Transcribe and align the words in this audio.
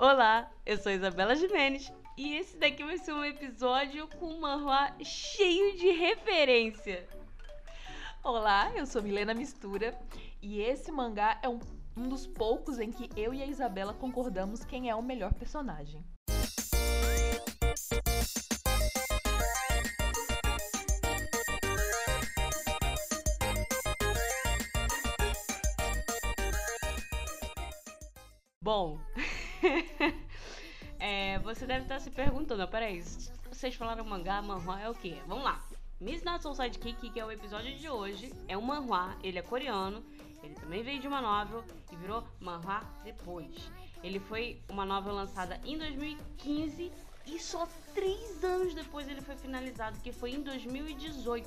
Olá, 0.00 0.48
eu 0.64 0.78
sou 0.78 0.92
Isabela 0.92 1.34
Jimenez 1.34 1.92
e 2.16 2.36
esse 2.36 2.56
daqui 2.56 2.84
vai 2.84 2.98
ser 2.98 3.12
um 3.12 3.24
episódio 3.24 4.06
com 4.16 4.26
um 4.26 4.38
manhua 4.38 4.92
cheio 5.02 5.76
de 5.76 5.90
referência. 5.90 7.04
Olá, 8.22 8.70
eu 8.76 8.86
sou 8.86 9.02
Milena 9.02 9.34
Mistura 9.34 9.98
e 10.40 10.60
esse 10.60 10.92
mangá 10.92 11.40
é 11.42 11.48
um, 11.48 11.58
um 11.96 12.08
dos 12.08 12.28
poucos 12.28 12.78
em 12.78 12.92
que 12.92 13.10
eu 13.20 13.34
e 13.34 13.42
a 13.42 13.46
Isabela 13.46 13.92
concordamos 13.92 14.64
quem 14.64 14.88
é 14.88 14.94
o 14.94 15.02
melhor 15.02 15.34
personagem. 15.34 16.00
Bom, 28.62 29.00
deve 31.68 31.82
estar 31.82 32.00
se 32.00 32.10
perguntando, 32.10 32.66
peraí, 32.66 33.02
vocês 33.52 33.74
falaram 33.74 34.02
mangá, 34.02 34.40
manhua 34.40 34.80
é 34.80 34.88
o 34.88 34.94
quê? 34.94 35.18
Vamos 35.26 35.44
lá. 35.44 35.62
Miss 36.00 36.22
Not 36.22 36.42
Soul 36.42 36.54
Sidekick, 36.54 37.10
que 37.10 37.20
é 37.20 37.24
o 37.24 37.30
episódio 37.30 37.76
de 37.76 37.90
hoje, 37.90 38.32
é 38.48 38.56
um 38.56 38.62
manhua, 38.62 39.14
ele 39.22 39.38
é 39.38 39.42
coreano, 39.42 40.02
ele 40.42 40.54
também 40.54 40.82
veio 40.82 40.98
de 40.98 41.06
uma 41.06 41.20
novel 41.20 41.62
e 41.92 41.96
virou 41.96 42.24
manhua 42.40 42.80
depois. 43.04 43.70
Ele 44.02 44.18
foi 44.18 44.62
uma 44.70 44.86
novel 44.86 45.12
lançada 45.12 45.60
em 45.62 45.76
2015 45.76 46.90
e 47.26 47.38
só 47.38 47.68
três 47.94 48.42
anos 48.42 48.72
depois 48.72 49.06
ele 49.06 49.20
foi 49.20 49.36
finalizado, 49.36 50.00
que 50.00 50.10
foi 50.10 50.30
em 50.30 50.40
2018. 50.40 51.46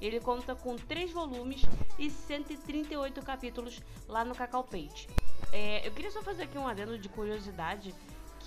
Ele 0.00 0.18
conta 0.18 0.56
com 0.56 0.74
três 0.74 1.12
volumes 1.12 1.62
e 1.96 2.10
138 2.10 3.22
capítulos 3.22 3.80
lá 4.08 4.24
no 4.24 4.34
Cacau 4.34 4.64
Page. 4.64 5.06
É, 5.52 5.86
eu 5.86 5.92
queria 5.92 6.10
só 6.10 6.22
fazer 6.22 6.44
aqui 6.44 6.58
um 6.58 6.66
adendo 6.66 6.98
de 6.98 7.08
curiosidade 7.08 7.94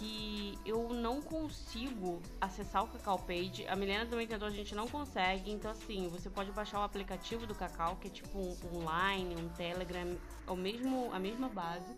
que 0.03 0.59
eu 0.65 0.89
não 0.89 1.21
consigo 1.21 2.21
acessar 2.41 2.83
o 2.83 2.87
Cacau 2.87 3.17
Page. 3.19 3.65
A 3.69 3.75
Milena 3.75 4.05
também 4.05 4.27
tentou, 4.27 4.47
a 4.47 4.51
gente 4.51 4.75
não 4.75 4.87
consegue. 4.87 5.49
Então, 5.49 5.71
assim, 5.71 6.09
você 6.09 6.29
pode 6.29 6.51
baixar 6.51 6.79
o 6.79 6.83
aplicativo 6.83 7.47
do 7.47 7.55
Cacau, 7.55 7.95
que 7.95 8.07
é 8.07 8.11
tipo 8.11 8.37
um, 8.37 8.57
um 8.73 8.79
Line, 8.81 9.35
um 9.35 9.47
Telegram, 9.49 10.17
é 10.45 10.51
o 10.51 10.55
mesmo, 10.57 11.09
a 11.13 11.19
mesma 11.19 11.47
base. 11.47 11.95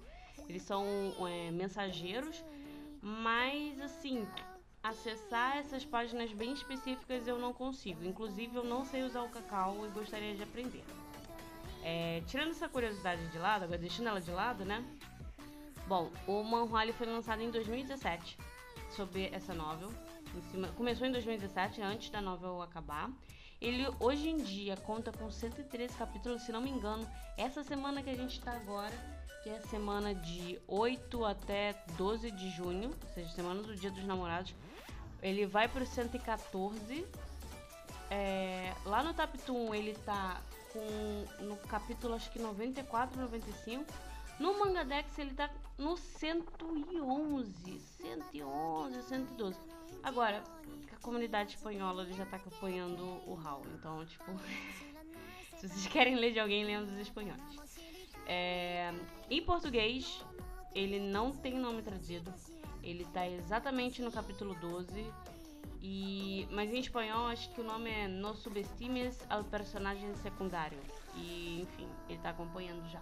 Eles 0.48 0.62
são 0.62 0.86
é, 1.28 1.50
mensageiros, 1.50 2.44
mas, 3.02 3.82
assim, 3.82 4.28
acessar 4.84 5.58
essas 5.58 5.84
páginas 5.84 6.32
bem 6.32 6.54
específicas 6.54 7.28
eu 7.28 7.40
não 7.40 7.54
consigo. 7.54 8.04
Inclusive, 8.06 8.56
eu 8.56 8.64
não 8.64 8.86
sei 8.86 9.02
usar 9.02 9.24
o 9.24 9.30
Cacau 9.30 9.84
e 9.88 9.90
gostaria 9.90 10.36
de 10.36 10.44
aprender. 10.44 10.84
É, 11.84 12.22
tirando 12.28 12.52
essa 12.52 12.70
curiosidade 12.70 13.28
de 13.30 13.38
lado, 13.40 13.64
agora 13.64 13.80
deixando 13.80 14.10
ela 14.10 14.22
de 14.22 14.32
lado, 14.32 14.64
né? 14.64 14.84
Bom, 15.88 16.10
o 16.26 16.44
Manhua 16.44 16.94
foi 16.94 17.06
lançado 17.06 17.42
em 17.42 17.52
2017 17.52 18.38
sobre 18.90 19.30
essa 19.32 19.54
novel. 19.54 19.92
Cima, 20.52 20.68
começou 20.70 21.06
em 21.06 21.12
2017, 21.12 21.82
antes 21.82 22.10
da 22.10 22.20
novel 22.20 22.62
acabar. 22.62 23.10
Ele 23.62 23.88
hoje 24.00 24.30
em 24.30 24.38
dia 24.38 24.76
conta 24.78 25.12
com 25.12 25.30
113 25.30 25.96
capítulos, 25.96 26.42
se 26.42 26.52
não 26.52 26.60
me 26.60 26.72
engano. 26.72 27.08
Essa 27.38 27.64
semana 27.64 28.02
que 28.02 28.10
a 28.10 28.16
gente 28.16 28.40
está 28.40 28.52
agora, 28.52 28.94
que 29.44 29.50
é 29.50 29.58
a 29.58 29.62
semana 29.62 30.14
de 30.14 30.60
8 30.68 31.24
até 31.24 31.76
12 31.98 32.32
de 32.32 32.50
junho, 32.50 32.90
ou 32.90 33.14
seja, 33.14 33.30
semana 33.30 33.62
do 33.62 33.76
Dia 33.76 33.92
dos 33.92 34.04
Namorados, 34.04 34.56
ele 35.22 35.46
vai 35.46 35.68
para 35.68 35.84
o 35.84 35.88
114. 35.88 37.06
É, 38.10 38.74
lá 38.86 39.04
no 39.04 39.14
Taptoon 39.14 39.74
ele 39.74 39.92
está 39.92 40.42
com 40.74 41.44
no 41.44 41.56
capítulo 41.58 42.16
acho 42.16 42.30
que 42.32 42.40
94, 42.40 43.20
95. 43.20 43.86
No 44.40 44.60
Mangadex 44.60 45.18
ele 45.18 45.34
tá 45.34 45.50
no 45.78 45.96
111, 45.96 47.80
111, 47.80 49.02
112. 49.04 49.60
Agora, 50.04 50.44
a 50.92 50.96
comunidade 51.02 51.56
espanhola 51.56 52.06
já 52.12 52.26
tá 52.26 52.38
acompanhando 52.38 53.04
o 53.26 53.34
Hall, 53.34 53.64
então, 53.74 54.06
tipo, 54.06 54.26
se 55.58 55.68
vocês 55.68 55.88
querem 55.88 56.16
ler 56.16 56.34
de 56.34 56.40
alguém, 56.40 56.66
leiam 56.66 56.86
dos 56.86 56.98
espanhóis. 56.98 57.42
É, 58.28 58.94
em 59.30 59.42
português, 59.42 60.24
ele 60.74 61.00
não 61.00 61.32
tem 61.32 61.58
nome 61.58 61.82
traduzido. 61.82 62.34
Ele 62.84 63.06
tá 63.06 63.28
exatamente 63.28 64.02
no 64.02 64.12
capítulo 64.12 64.54
12 64.56 65.12
e, 65.82 66.48
mas 66.52 66.72
em 66.74 66.80
espanhol 66.80 67.28
acho 67.28 67.50
que 67.52 67.62
o 67.62 67.64
nome 67.64 67.90
é 67.90 68.08
No 68.08 68.36
Subestimes 68.36 69.26
al 69.30 69.44
Personagem 69.44 70.14
Secundário. 70.16 70.80
E 71.16 71.62
enfim, 71.62 71.88
ele 72.10 72.20
tá 72.20 72.32
acompanhando 72.32 72.88
já. 72.90 73.02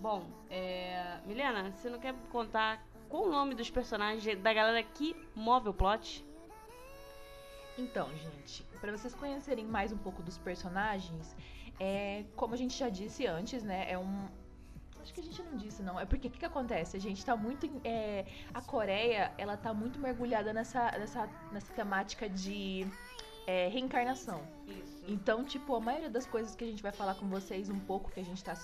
Bom, 0.00 0.24
é... 0.48 1.18
Milena, 1.26 1.70
você 1.72 1.90
não 1.90 1.98
quer 1.98 2.14
contar 2.32 2.82
qual 3.08 3.24
o 3.24 3.30
nome 3.30 3.54
dos 3.54 3.70
personagens 3.70 4.24
da 4.40 4.52
galera 4.52 4.82
que 4.82 5.14
move 5.34 5.68
o 5.68 5.74
plot? 5.74 6.24
Então, 7.76 8.08
gente, 8.16 8.62
para 8.80 8.92
vocês 8.92 9.14
conhecerem 9.14 9.66
mais 9.66 9.92
um 9.92 9.98
pouco 9.98 10.22
dos 10.22 10.38
personagens, 10.38 11.36
é, 11.78 12.24
como 12.34 12.54
a 12.54 12.56
gente 12.56 12.76
já 12.78 12.88
disse 12.88 13.26
antes, 13.26 13.62
né, 13.62 13.90
é 13.90 13.98
um, 13.98 14.28
Acho 15.02 15.14
que 15.14 15.20
a 15.20 15.22
gente 15.24 15.42
não 15.42 15.56
disse, 15.56 15.82
não. 15.82 15.98
É 15.98 16.04
porque 16.04 16.28
o 16.28 16.30
que, 16.30 16.38
que, 16.38 16.44
acontece? 16.44 16.96
A 16.96 17.00
gente 17.00 17.24
tá 17.24 17.34
muito. 17.34 17.68
É, 17.82 18.26
a 18.52 18.60
Coreia, 18.60 19.32
ela 19.38 19.56
tá 19.56 19.72
muito 19.72 19.98
mergulhada 19.98 20.52
nessa, 20.52 20.90
nessa, 20.92 21.26
nessa 21.50 21.72
temática 21.72 22.28
de 22.28 22.86
é, 23.46 23.68
reencarnação. 23.68 24.42
Isso. 24.66 25.02
Então, 25.08 25.42
tipo, 25.42 25.74
a 25.74 25.80
maioria 25.80 26.10
das 26.10 26.26
coisas 26.26 26.54
que 26.54 26.64
a 26.64 26.66
gente 26.66 26.82
vai 26.82 26.92
falar 26.92 27.14
com 27.14 27.26
vocês, 27.28 27.70
um 27.70 27.80
pouco 27.80 28.10
que 28.10 28.20
a 28.20 28.24
gente 28.24 28.44
tá 28.44 28.54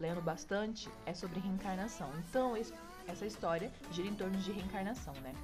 lendo 0.00 0.20
bastante, 0.22 0.88
é 1.06 1.12
sobre 1.12 1.38
reencarnação. 1.38 2.10
Então, 2.18 2.54
essa 3.06 3.26
história 3.26 3.70
gira 3.92 4.08
em 4.08 4.14
torno 4.14 4.36
de 4.38 4.50
reencarnação, 4.50 5.14
né? 5.14 5.34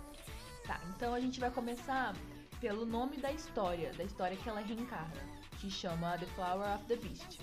Tá, 0.66 0.80
então 0.96 1.14
a 1.14 1.20
gente 1.20 1.38
vai 1.38 1.50
começar 1.50 2.14
pelo 2.60 2.84
nome 2.84 3.18
da 3.18 3.30
história, 3.30 3.92
da 3.92 4.02
história 4.02 4.36
que 4.36 4.48
ela 4.48 4.60
reencarna, 4.60 5.22
que 5.60 5.70
chama 5.70 6.18
The 6.18 6.26
Flower 6.26 6.74
of 6.74 6.84
the 6.86 6.96
Beast. 6.96 7.40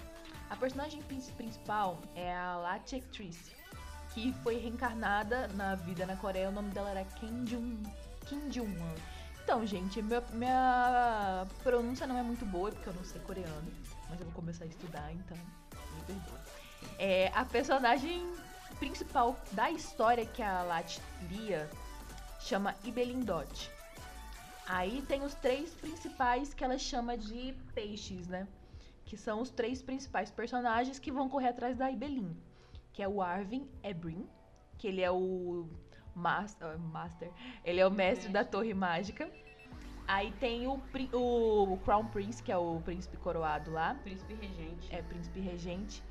A 0.49 0.55
personagem 0.55 1.01
principal 1.03 2.01
é 2.15 2.35
a 2.35 2.57
Lachectrice, 2.57 3.55
que 4.13 4.33
foi 4.43 4.57
reencarnada 4.57 5.47
na 5.49 5.75
vida 5.75 6.05
na 6.05 6.17
Coreia. 6.17 6.49
O 6.49 6.51
nome 6.51 6.71
dela 6.71 6.91
era 6.91 7.05
Kim 7.05 7.45
Jung, 7.47 7.81
Kim 8.25 8.51
Jung 8.51 8.77
Então, 9.43 9.65
gente, 9.65 10.01
minha, 10.01 10.21
minha 10.31 11.47
pronúncia 11.63 12.05
não 12.05 12.17
é 12.17 12.23
muito 12.23 12.45
boa, 12.45 12.71
porque 12.71 12.89
eu 12.89 12.93
não 12.93 13.03
sei 13.03 13.21
coreano. 13.21 13.71
Mas 14.09 14.19
eu 14.19 14.25
vou 14.25 14.35
começar 14.35 14.65
a 14.65 14.67
estudar, 14.67 15.11
então 15.13 15.37
me 15.37 16.03
perdoa. 16.05 16.62
É, 16.97 17.31
a 17.33 17.45
personagem 17.45 18.31
principal 18.79 19.37
da 19.51 19.71
história 19.71 20.25
que 20.25 20.41
a 20.41 20.63
Lat 20.63 20.99
lia 21.29 21.69
chama 22.39 22.75
Ibelindot. 22.83 23.71
Aí 24.67 25.01
tem 25.03 25.23
os 25.23 25.33
três 25.35 25.73
principais 25.73 26.53
que 26.53 26.63
ela 26.63 26.77
chama 26.77 27.17
de 27.17 27.53
peixes, 27.73 28.27
né? 28.27 28.47
que 29.05 29.17
são 29.17 29.41
os 29.41 29.49
três 29.49 29.81
principais 29.81 30.31
personagens 30.31 30.97
que 30.97 31.11
vão 31.11 31.29
correr 31.29 31.49
atrás 31.49 31.77
da 31.77 31.87
Ibelin, 31.91 32.35
que 32.91 33.03
é 33.03 33.07
o 33.07 33.21
Arvin 33.21 33.69
Ebrin, 33.83 34.27
que 34.77 34.87
ele 34.87 35.01
é 35.01 35.11
o 35.11 35.67
master, 36.15 36.79
master 36.79 37.31
ele 37.63 37.79
é 37.79 37.87
o 37.87 37.91
mestre 37.91 38.29
da 38.29 38.43
Torre 38.43 38.73
Mágica. 38.73 39.29
Aí 40.07 40.31
tem 40.39 40.67
o, 40.67 40.81
o 41.13 41.77
Crown 41.85 42.07
Prince, 42.07 42.41
que 42.41 42.51
é 42.51 42.57
o 42.57 42.81
príncipe 42.81 43.15
coroado 43.17 43.71
lá. 43.71 43.95
Príncipe 44.03 44.33
regente. 44.33 44.93
É, 44.93 45.01
príncipe 45.01 45.39
regente. 45.39 46.03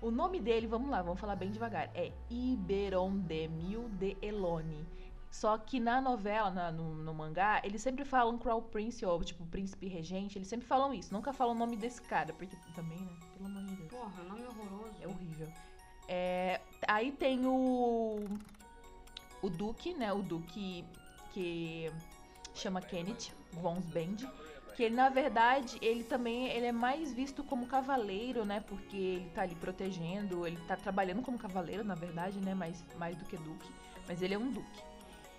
O 0.00 0.10
nome 0.10 0.40
dele, 0.40 0.66
vamos 0.66 0.88
lá, 0.88 1.02
vamos 1.02 1.20
falar 1.20 1.36
bem 1.36 1.50
devagar, 1.50 1.90
é 1.94 2.10
Iberondemil 2.30 3.88
de 3.90 4.16
Elone. 4.22 4.86
Só 5.30 5.56
que 5.58 5.78
na 5.78 6.00
novela, 6.00 6.50
na, 6.50 6.72
no, 6.72 6.94
no, 6.94 7.14
mangá, 7.14 7.60
eles 7.62 7.82
sempre 7.82 8.04
falam 8.04 8.36
Crown 8.36 8.62
Prince 8.62 9.04
ou 9.04 9.22
tipo 9.22 9.46
Príncipe 9.46 9.86
Regente, 9.86 10.38
eles 10.38 10.48
sempre 10.48 10.66
falam 10.66 10.92
isso, 10.92 11.12
nunca 11.12 11.32
falam 11.32 11.54
o 11.54 11.58
nome 11.58 11.76
desse 11.76 12.02
cara, 12.02 12.32
porque 12.32 12.56
também, 12.74 12.98
né? 12.98 13.12
Pelo 13.36 13.46
amor 13.46 13.62
de 13.64 13.76
Deus. 13.76 13.90
Porra, 13.90 14.22
nome 14.24 14.42
horroroso. 14.42 14.96
É 15.00 15.06
horrível. 15.06 15.48
É, 16.08 16.60
aí 16.88 17.12
tem 17.12 17.46
o. 17.46 18.24
O 19.42 19.48
Duque, 19.48 19.94
né? 19.94 20.12
O 20.12 20.22
Duque 20.22 20.84
que 21.32 21.92
chama 22.52 22.80
Kenneth 22.80 23.32
Von 23.52 23.80
Band. 23.80 24.28
Que 24.74 24.84
ele, 24.84 24.94
na 24.94 25.08
verdade, 25.08 25.78
ele 25.82 26.04
também 26.04 26.48
ele 26.48 26.66
é 26.66 26.72
mais 26.72 27.12
visto 27.12 27.42
como 27.44 27.66
cavaleiro, 27.66 28.44
né? 28.44 28.62
Porque 28.66 28.96
ele 28.96 29.30
tá 29.30 29.42
ali 29.42 29.54
protegendo, 29.54 30.46
ele 30.46 30.58
tá 30.66 30.76
trabalhando 30.76 31.22
como 31.22 31.38
cavaleiro, 31.38 31.84
na 31.84 31.94
verdade, 31.94 32.40
né? 32.40 32.54
Mais, 32.54 32.84
mais 32.96 33.16
do 33.16 33.24
que 33.24 33.36
duque. 33.36 33.70
Mas 34.06 34.22
ele 34.22 34.34
é 34.34 34.38
um 34.38 34.50
duque. 34.50 34.82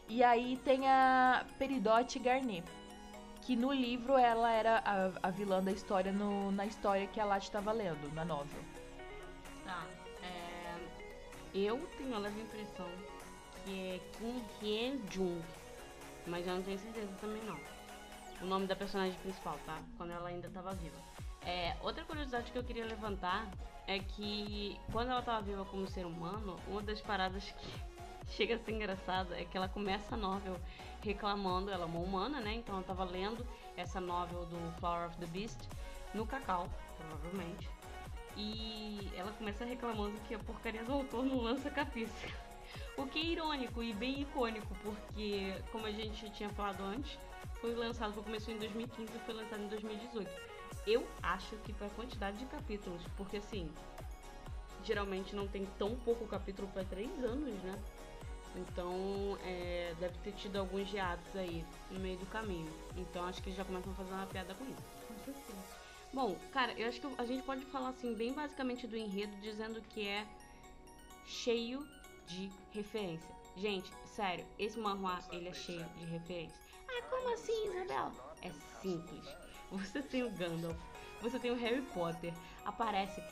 E 0.07 0.23
aí 0.23 0.59
tem 0.63 0.87
a 0.89 1.45
Peridote 1.57 2.19
Garnet, 2.19 2.65
que 3.41 3.55
no 3.55 3.71
livro 3.71 4.17
ela 4.17 4.51
era 4.51 4.83
a, 4.85 5.27
a 5.27 5.31
vilã 5.31 5.63
da 5.63 5.71
história 5.71 6.11
no, 6.11 6.51
na 6.51 6.65
história 6.65 7.07
que 7.07 7.19
a 7.19 7.25
Lat 7.25 7.43
estava 7.43 7.71
lendo, 7.71 8.13
na 8.13 8.25
novela. 8.25 8.63
Tá. 9.65 9.85
É... 10.21 10.75
Eu 11.53 11.77
tenho 11.97 12.15
a 12.15 12.19
leve 12.19 12.41
impressão 12.41 12.89
que 13.63 13.71
é 13.71 13.99
Kim 14.17 14.43
Hye 14.61 14.99
Jung, 15.11 15.41
mas 16.27 16.45
eu 16.45 16.55
não 16.55 16.63
tenho 16.63 16.79
certeza 16.79 17.11
também 17.19 17.41
não. 17.43 17.59
O 18.41 18.45
nome 18.45 18.65
da 18.65 18.75
personagem 18.75 19.17
principal, 19.19 19.57
tá? 19.65 19.79
Quando 19.97 20.11
ela 20.11 20.29
ainda 20.29 20.47
estava 20.47 20.73
viva. 20.73 20.97
É, 21.45 21.75
outra 21.81 22.03
curiosidade 22.03 22.51
que 22.51 22.57
eu 22.57 22.63
queria 22.63 22.85
levantar 22.85 23.47
é 23.87 23.99
que 23.99 24.79
quando 24.91 25.09
ela 25.09 25.19
estava 25.19 25.41
viva 25.41 25.65
como 25.65 25.87
ser 25.87 26.05
humano, 26.05 26.59
uma 26.67 26.81
das 26.81 27.01
paradas 27.01 27.43
que 27.43 27.73
chega 28.33 28.55
a 28.55 28.59
ser 28.59 28.71
engraçado 28.71 29.33
é 29.33 29.43
que 29.43 29.57
ela 29.57 29.67
começa 29.67 30.15
a 30.15 30.17
novel 30.17 30.59
reclamando, 31.03 31.71
ela 31.71 31.83
é 31.83 31.85
uma 31.85 31.99
humana, 31.99 32.39
né? 32.39 32.53
Então 32.55 32.75
ela 32.75 32.83
tava 32.83 33.03
lendo 33.03 33.45
essa 33.75 33.99
novel 33.99 34.45
do 34.45 34.79
Flower 34.79 35.07
of 35.07 35.17
the 35.17 35.25
Beast 35.27 35.59
no 36.13 36.25
Cacau, 36.25 36.69
provavelmente. 36.97 37.69
E 38.37 39.11
ela 39.15 39.31
começa 39.33 39.65
reclamando 39.65 40.17
que 40.27 40.33
a 40.33 40.39
porcaria 40.39 40.83
do 40.83 40.93
autor 40.93 41.25
não 41.25 41.37
lança 41.41 41.69
capítulo. 41.69 42.11
O 42.97 43.05
que 43.05 43.19
é 43.19 43.23
irônico 43.23 43.81
e 43.81 43.93
bem 43.93 44.21
icônico, 44.21 44.75
porque, 44.83 45.55
como 45.71 45.85
a 45.85 45.91
gente 45.91 46.29
tinha 46.29 46.49
falado 46.49 46.83
antes, 46.83 47.17
foi 47.59 47.73
lançado, 47.75 48.21
começou 48.23 48.53
em 48.53 48.57
2015 48.57 49.11
e 49.15 49.19
foi 49.19 49.33
lançado 49.33 49.63
em 49.63 49.67
2018. 49.67 50.29
Eu 50.87 51.07
acho 51.21 51.55
que 51.57 51.73
foi 51.73 51.87
a 51.87 51.89
quantidade 51.91 52.37
de 52.37 52.45
capítulos, 52.45 53.01
porque 53.15 53.37
assim, 53.37 53.69
geralmente 54.83 55.35
não 55.35 55.47
tem 55.47 55.65
tão 55.77 55.95
pouco 55.95 56.25
capítulo 56.25 56.67
para 56.69 56.83
três 56.83 57.11
anos, 57.23 57.53
né? 57.63 57.79
Então, 58.55 59.37
é, 59.45 59.93
deve 59.99 60.17
ter 60.19 60.33
tido 60.33 60.57
alguns 60.57 60.91
hiatos 60.91 61.35
aí 61.35 61.63
no 61.89 61.99
meio 61.99 62.17
do 62.17 62.25
caminho. 62.25 62.71
Então, 62.97 63.23
acho 63.25 63.41
que 63.41 63.49
eles 63.49 63.57
já 63.57 63.63
começam 63.63 63.91
a 63.93 63.95
fazer 63.95 64.11
uma 64.11 64.25
piada 64.25 64.53
com 64.55 64.65
isso. 64.65 64.83
Com 65.07 65.15
certeza. 65.23 65.81
Bom, 66.13 66.35
cara, 66.51 66.73
eu 66.73 66.89
acho 66.89 66.99
que 66.99 67.07
a 67.17 67.25
gente 67.25 67.43
pode 67.43 67.63
falar 67.65 67.89
assim, 67.89 68.13
bem 68.13 68.33
basicamente 68.33 68.85
do 68.85 68.97
enredo, 68.97 69.33
dizendo 69.37 69.81
que 69.81 70.05
é 70.05 70.27
cheio 71.25 71.87
de 72.27 72.51
referência. 72.71 73.29
Gente, 73.55 73.89
sério, 74.05 74.45
esse 74.59 74.77
manhwa, 74.77 75.19
ele 75.31 75.47
é 75.47 75.53
cheio 75.53 75.85
de 75.97 76.05
referência. 76.05 76.59
Ah, 76.93 77.01
como 77.09 77.33
assim, 77.33 77.67
Isabel? 77.67 78.11
É 78.41 78.51
simples. 78.81 79.23
Você 79.71 80.01
tem 80.01 80.23
o 80.23 80.31
Gandalf, 80.31 80.77
você 81.21 81.39
tem 81.39 81.51
o 81.51 81.55
Harry 81.55 81.81
Potter, 81.93 82.33
aparece 82.65 83.23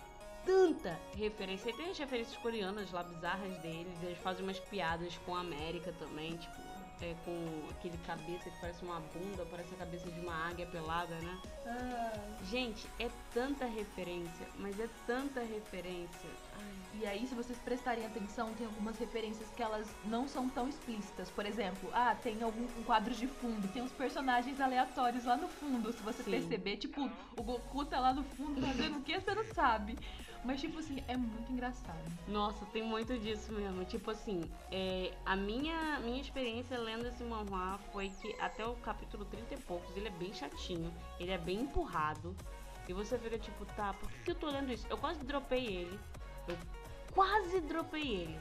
tanta 0.46 1.00
referência. 1.16 1.70
E 1.70 1.74
tem 1.74 1.90
as 1.90 1.98
referências 1.98 2.38
coreanas 2.38 2.92
lá, 2.92 3.04
bizarras 3.04 3.58
deles. 3.58 4.02
Eles 4.02 4.18
fazem 4.20 4.44
umas 4.44 4.60
piadas 4.60 5.18
com 5.26 5.36
a 5.36 5.42
América 5.42 5.94
também, 6.00 6.38
tipo, 6.38 6.69
é, 7.02 7.16
com 7.24 7.68
aquele 7.72 7.98
cabeça 8.00 8.50
que 8.50 8.58
parece 8.60 8.84
uma 8.84 9.00
bunda, 9.00 9.46
parece 9.50 9.74
a 9.74 9.78
cabeça 9.78 10.10
de 10.10 10.20
uma 10.20 10.50
águia 10.50 10.66
pelada, 10.66 11.16
né? 11.16 11.38
Ah, 11.66 12.12
Gente, 12.44 12.88
é 13.00 13.10
tanta 13.34 13.66
referência, 13.66 14.48
mas 14.58 14.80
é 14.80 14.90
tanta 15.06 15.42
referência. 15.42 16.30
e 16.94 17.06
aí, 17.06 17.28
se 17.28 17.36
vocês 17.36 17.58
prestarem 17.60 18.06
atenção, 18.06 18.54
tem 18.54 18.66
algumas 18.66 18.98
referências 18.98 19.48
que 19.56 19.62
elas 19.64 19.88
não 20.06 20.28
são 20.28 20.50
tão 20.50 20.68
explícitas. 20.68 21.30
Por 21.30 21.46
exemplo, 21.46 21.90
ah, 21.94 22.16
tem 22.16 22.42
algum 22.42 22.64
um 22.64 22.84
quadros 22.84 23.18
de 23.18 23.28
fundo, 23.28 23.68
tem 23.70 23.82
uns 23.82 23.92
personagens 23.92 24.60
aleatórios 24.60 25.26
lá 25.26 25.38
no 25.38 25.48
fundo. 25.48 25.94
Se 25.94 26.02
você 26.02 26.24
Sim. 26.24 26.32
perceber, 26.32 26.78
tipo, 26.78 27.10
o 27.38 27.44
Goku 27.44 27.86
tá 27.86 28.00
lá 28.00 28.14
no 28.14 28.24
fundo 28.24 28.62
fazendo 28.62 28.98
o 28.98 29.02
que 29.02 29.20
você 29.20 29.34
não 29.34 29.46
sabe. 29.54 29.98
Mas, 30.44 30.62
tipo 30.62 30.80
assim, 30.80 31.04
é 31.08 31.18
muito 31.18 31.52
engraçado. 31.52 32.00
Nossa, 32.28 32.66
tem 32.68 32.82
muito 32.82 33.18
disso 33.20 33.52
mesmo. 33.52 33.84
Tipo 33.86 34.12
assim, 34.12 34.42
é, 34.72 35.12
a 35.26 35.36
minha, 35.36 36.00
minha 36.00 36.22
experiência 36.22 36.78
lendo 36.78 37.08
esse 37.08 37.24
manhwa 37.24 37.78
foi 37.92 38.10
que 38.10 38.34
até 38.40 38.66
o 38.66 38.76
capítulo 38.76 39.26
30 39.26 39.54
e 39.54 39.58
poucos 39.58 39.96
ele 39.98 40.08
é 40.08 40.12
bem 40.12 40.34
chatinho, 40.34 40.94
ele 41.20 41.32
é 41.32 41.38
bem 41.38 41.62
empurrado. 41.62 42.36
E 42.88 42.94
você 42.94 43.20
fica 43.20 43.38
tipo, 43.38 43.66
tá, 43.76 43.94
por 43.94 44.10
que, 44.10 44.24
que 44.24 44.32
eu 44.32 44.36
tô 44.36 44.50
lendo 44.50 44.72
isso? 44.72 44.88
Eu 44.90 44.98
quase 44.98 45.24
dropei 45.24 45.66
ele. 45.66 46.00
Eu 46.48 46.58
quase 47.12 47.60
dropei 47.62 48.08
ele. 48.08 48.40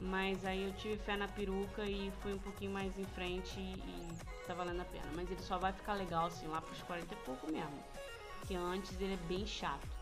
Mas 0.00 0.44
aí 0.44 0.64
eu 0.64 0.72
tive 0.74 0.96
fé 0.96 1.16
na 1.16 1.28
peruca 1.28 1.84
e 1.84 2.12
fui 2.20 2.32
um 2.32 2.38
pouquinho 2.38 2.72
mais 2.72 2.98
em 2.98 3.04
frente 3.04 3.60
e, 3.60 4.08
tá 4.46 4.54
valendo 4.54 4.80
a 4.80 4.84
pena. 4.84 5.06
Mas 5.14 5.30
ele 5.30 5.42
só 5.42 5.58
vai 5.58 5.72
ficar 5.72 5.94
legal 5.94 6.26
assim 6.26 6.46
lá 6.46 6.60
pros 6.60 6.82
40 6.82 7.12
e 7.12 7.16
pouco 7.18 7.50
mesmo. 7.50 7.78
Porque 8.38 8.54
antes 8.54 9.00
ele 9.00 9.14
é 9.14 9.28
bem 9.28 9.46
chato. 9.46 10.01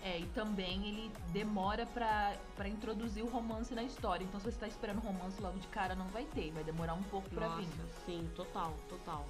É, 0.00 0.20
e 0.20 0.26
também 0.26 0.86
ele 0.86 1.12
demora 1.32 1.84
pra 1.86 2.68
introduzir 2.68 3.24
o 3.24 3.28
romance 3.28 3.74
na 3.74 3.82
história. 3.82 4.24
Então, 4.24 4.38
se 4.38 4.50
você 4.52 4.58
tá 4.58 4.68
esperando 4.68 5.00
romance 5.00 5.40
logo 5.40 5.58
de 5.58 5.66
cara, 5.68 5.94
não 5.94 6.06
vai 6.08 6.24
ter. 6.26 6.52
Vai 6.52 6.62
demorar 6.62 6.94
um 6.94 7.02
pouco 7.04 7.28
pra 7.30 7.48
Nossa, 7.48 7.62
vir. 7.62 7.68
sim, 8.06 8.30
total, 8.36 8.74
total. 8.88 9.26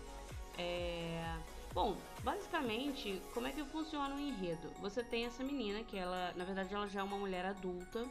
É... 0.58 1.36
Bom, 1.72 1.96
basicamente, 2.22 3.22
como 3.32 3.46
é 3.46 3.52
que 3.52 3.64
funciona 3.64 4.14
o 4.14 4.18
enredo? 4.18 4.70
Você 4.80 5.02
tem 5.02 5.26
essa 5.26 5.42
menina 5.44 5.82
que 5.84 5.96
ela, 5.96 6.32
na 6.36 6.44
verdade, 6.44 6.74
ela 6.74 6.88
já 6.88 7.00
é 7.00 7.02
uma 7.02 7.16
mulher 7.16 7.46
adulta, 7.46 8.04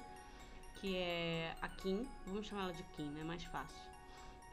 que 0.75 0.95
é 0.95 1.55
a 1.61 1.67
Kim. 1.67 2.07
Vamos 2.25 2.47
chamar 2.47 2.63
ela 2.63 2.73
de 2.73 2.83
Kim, 2.95 3.09
né? 3.09 3.23
Mais 3.23 3.43
fácil. 3.43 3.81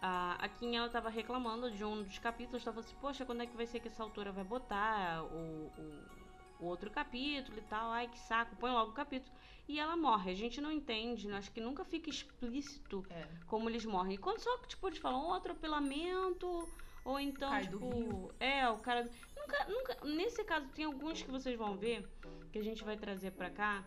A, 0.03 0.37
a 0.39 0.49
Kim, 0.49 0.75
ela 0.77 0.89
tava 0.89 1.09
reclamando 1.09 1.71
de 1.71 1.85
um 1.85 2.03
dos 2.03 2.19
capítulos, 2.19 2.63
tava 2.63 2.81
assim, 2.81 2.95
poxa, 3.01 3.25
quando 3.25 3.43
é 3.43 3.47
que 3.47 3.57
vai 3.57 3.67
ser 3.67 3.81
que 3.81 3.89
essa 3.89 4.03
autora 4.03 4.33
vai 4.33 4.45
botar 4.45 5.23
o, 5.23 5.71
o 5.79 6.24
outro 6.59 6.91
capítulo 6.91 7.59
e 7.59 7.63
tal? 7.63 7.91
Ai, 7.91 8.09
que 8.09 8.19
saco, 8.19 8.57
põe 8.57 8.71
logo 8.71 8.91
o 8.91 8.95
capítulo. 8.95 9.35
E 9.67 9.79
ela 9.81 9.97
morre. 9.97 10.31
A 10.31 10.35
gente 10.35 10.61
não 10.61 10.71
entende, 10.71 11.27
né? 11.27 11.39
acho 11.39 11.51
que 11.51 11.61
nunca 11.61 11.85
fica 11.85 12.11
explícito 12.11 13.05
É. 13.11 13.27
como 13.47 13.69
eles 13.69 13.85
morrem. 13.85 14.15
E 14.15 14.19
quando 14.19 14.39
só, 14.41 14.59
tipo, 14.67 14.87
eles 14.89 14.99
falam 14.99 15.29
um 15.29 15.33
atropelamento, 15.33 16.69
ou 17.05 17.19
então, 17.21 17.51
Cai 17.51 17.63
tipo. 17.63 18.33
É, 18.41 18.69
o 18.69 18.79
cara. 18.79 19.09
Nunca, 19.37 19.65
nunca. 19.69 20.05
Nesse 20.05 20.45
caso, 20.45 20.69
tem 20.69 20.85
alguns 20.85 21.23
que 21.23 21.31
vocês 21.31 21.57
vão 21.57 21.77
ver, 21.77 22.07
que 22.53 22.59
a 22.59 22.63
gente 22.63 22.85
vai 22.85 22.97
trazer 22.97 23.31
pra 23.33 23.51
cá, 23.51 23.85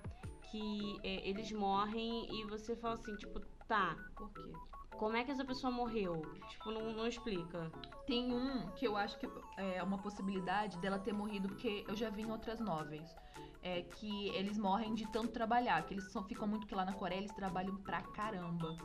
que 0.51 0.99
é, 1.03 1.27
eles 1.27 1.51
morrem 1.51 2.27
e 2.39 2.43
você 2.45 2.75
fala 2.75 2.95
assim, 2.95 3.15
tipo, 3.15 3.39
tá, 3.67 3.95
Por 4.15 4.31
quê? 4.33 4.51
Como 4.97 5.15
é 5.15 5.23
que 5.23 5.31
essa 5.31 5.45
pessoa 5.45 5.71
morreu? 5.71 6.21
Tipo, 6.49 6.71
não, 6.71 6.91
não 6.91 7.07
explica. 7.07 7.71
Tem 8.05 8.33
um 8.33 8.69
que 8.71 8.85
eu 8.85 8.97
acho 8.97 9.17
que 9.17 9.29
é 9.55 9.81
uma 9.81 9.97
possibilidade 9.97 10.77
dela 10.79 10.99
ter 10.99 11.13
morrido, 11.13 11.47
porque 11.47 11.85
eu 11.87 11.95
já 11.95 12.09
vi 12.09 12.23
em 12.23 12.31
outras 12.31 12.59
novels. 12.59 13.15
É 13.61 13.81
que 13.81 14.29
eles 14.29 14.57
morrem 14.57 14.93
de 14.93 15.05
tanto 15.11 15.29
trabalhar, 15.29 15.83
que 15.83 15.93
eles 15.93 16.11
só 16.11 16.23
ficam 16.23 16.47
muito 16.47 16.67
que 16.67 16.75
lá 16.75 16.85
na 16.85 16.93
Coreia 16.93 17.19
eles 17.19 17.31
trabalham 17.31 17.75
pra 17.77 18.01
caramba. 18.01 18.75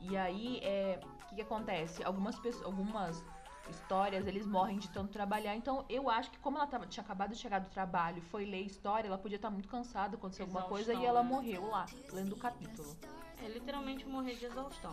E 0.00 0.16
aí, 0.16 0.60
é, 0.62 1.00
o 1.04 1.28
que, 1.28 1.36
que 1.36 1.42
acontece? 1.42 2.02
Algumas 2.02 2.38
pessoas, 2.38 2.64
algumas 2.64 3.24
histórias, 3.68 4.26
eles 4.26 4.46
morrem 4.46 4.78
de 4.78 4.88
tanto 4.88 5.12
trabalhar. 5.12 5.54
Então, 5.54 5.84
eu 5.88 6.08
acho 6.08 6.30
que 6.30 6.38
como 6.38 6.56
ela 6.56 6.66
tava, 6.66 6.86
tinha 6.86 7.04
acabado 7.04 7.30
de 7.30 7.36
chegar 7.36 7.60
do 7.60 7.68
trabalho 7.68 8.18
e 8.18 8.22
foi 8.22 8.44
ler 8.44 8.62
história, 8.62 9.06
ela 9.06 9.18
podia 9.18 9.36
estar 9.36 9.50
muito 9.50 9.68
cansada, 9.68 10.16
aconteceu 10.16 10.46
alguma 10.46 10.62
coisa, 10.62 10.94
e 10.94 11.04
ela 11.04 11.22
né? 11.22 11.28
morreu 11.28 11.68
lá, 11.68 11.86
lendo 12.12 12.34
o 12.34 12.38
capítulo. 12.38 12.96
É 13.42 13.48
literalmente 13.48 14.06
morrer 14.06 14.34
de 14.34 14.46
exaustão. 14.46 14.92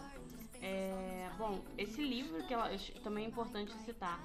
É, 0.62 1.30
bom, 1.38 1.62
esse 1.78 2.02
livro 2.02 2.44
que 2.44 2.54
ela, 2.54 2.70
também 3.04 3.26
é 3.26 3.28
importante 3.28 3.72
citar. 3.86 4.20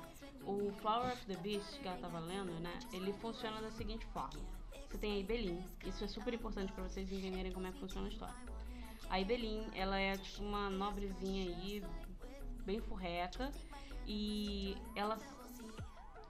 O 0.44 0.73
Flower 0.81 1.12
of 1.12 1.26
the 1.26 1.37
Beast 1.37 1.79
que 1.81 1.87
ela 1.87 1.99
tava 1.99 2.19
lendo, 2.19 2.52
né? 2.61 2.73
Ele 2.93 3.12
funciona 3.14 3.61
da 3.61 3.70
seguinte 3.70 4.05
forma. 4.06 4.40
Você 4.88 4.99
tem 4.99 5.12
a 5.12 5.19
Ibelin, 5.19 5.64
isso 5.87 6.05
é 6.05 6.06
super 6.06 6.34
importante 6.34 6.73
pra 6.73 6.82
vocês 6.82 7.11
entenderem 7.11 7.52
como 7.52 7.67
é 7.67 7.73
que 7.73 7.79
funciona 7.79 8.08
a 8.08 8.11
história. 8.11 8.34
A 9.08 9.20
Ibelin, 9.20 9.67
ela 9.75 9.99
é 9.99 10.17
tipo 10.17 10.43
uma 10.43 10.69
nobrezinha 10.69 11.55
aí, 11.55 11.82
bem 12.64 12.81
furreca, 12.81 13.50
e 14.06 14.77
ela 14.94 15.19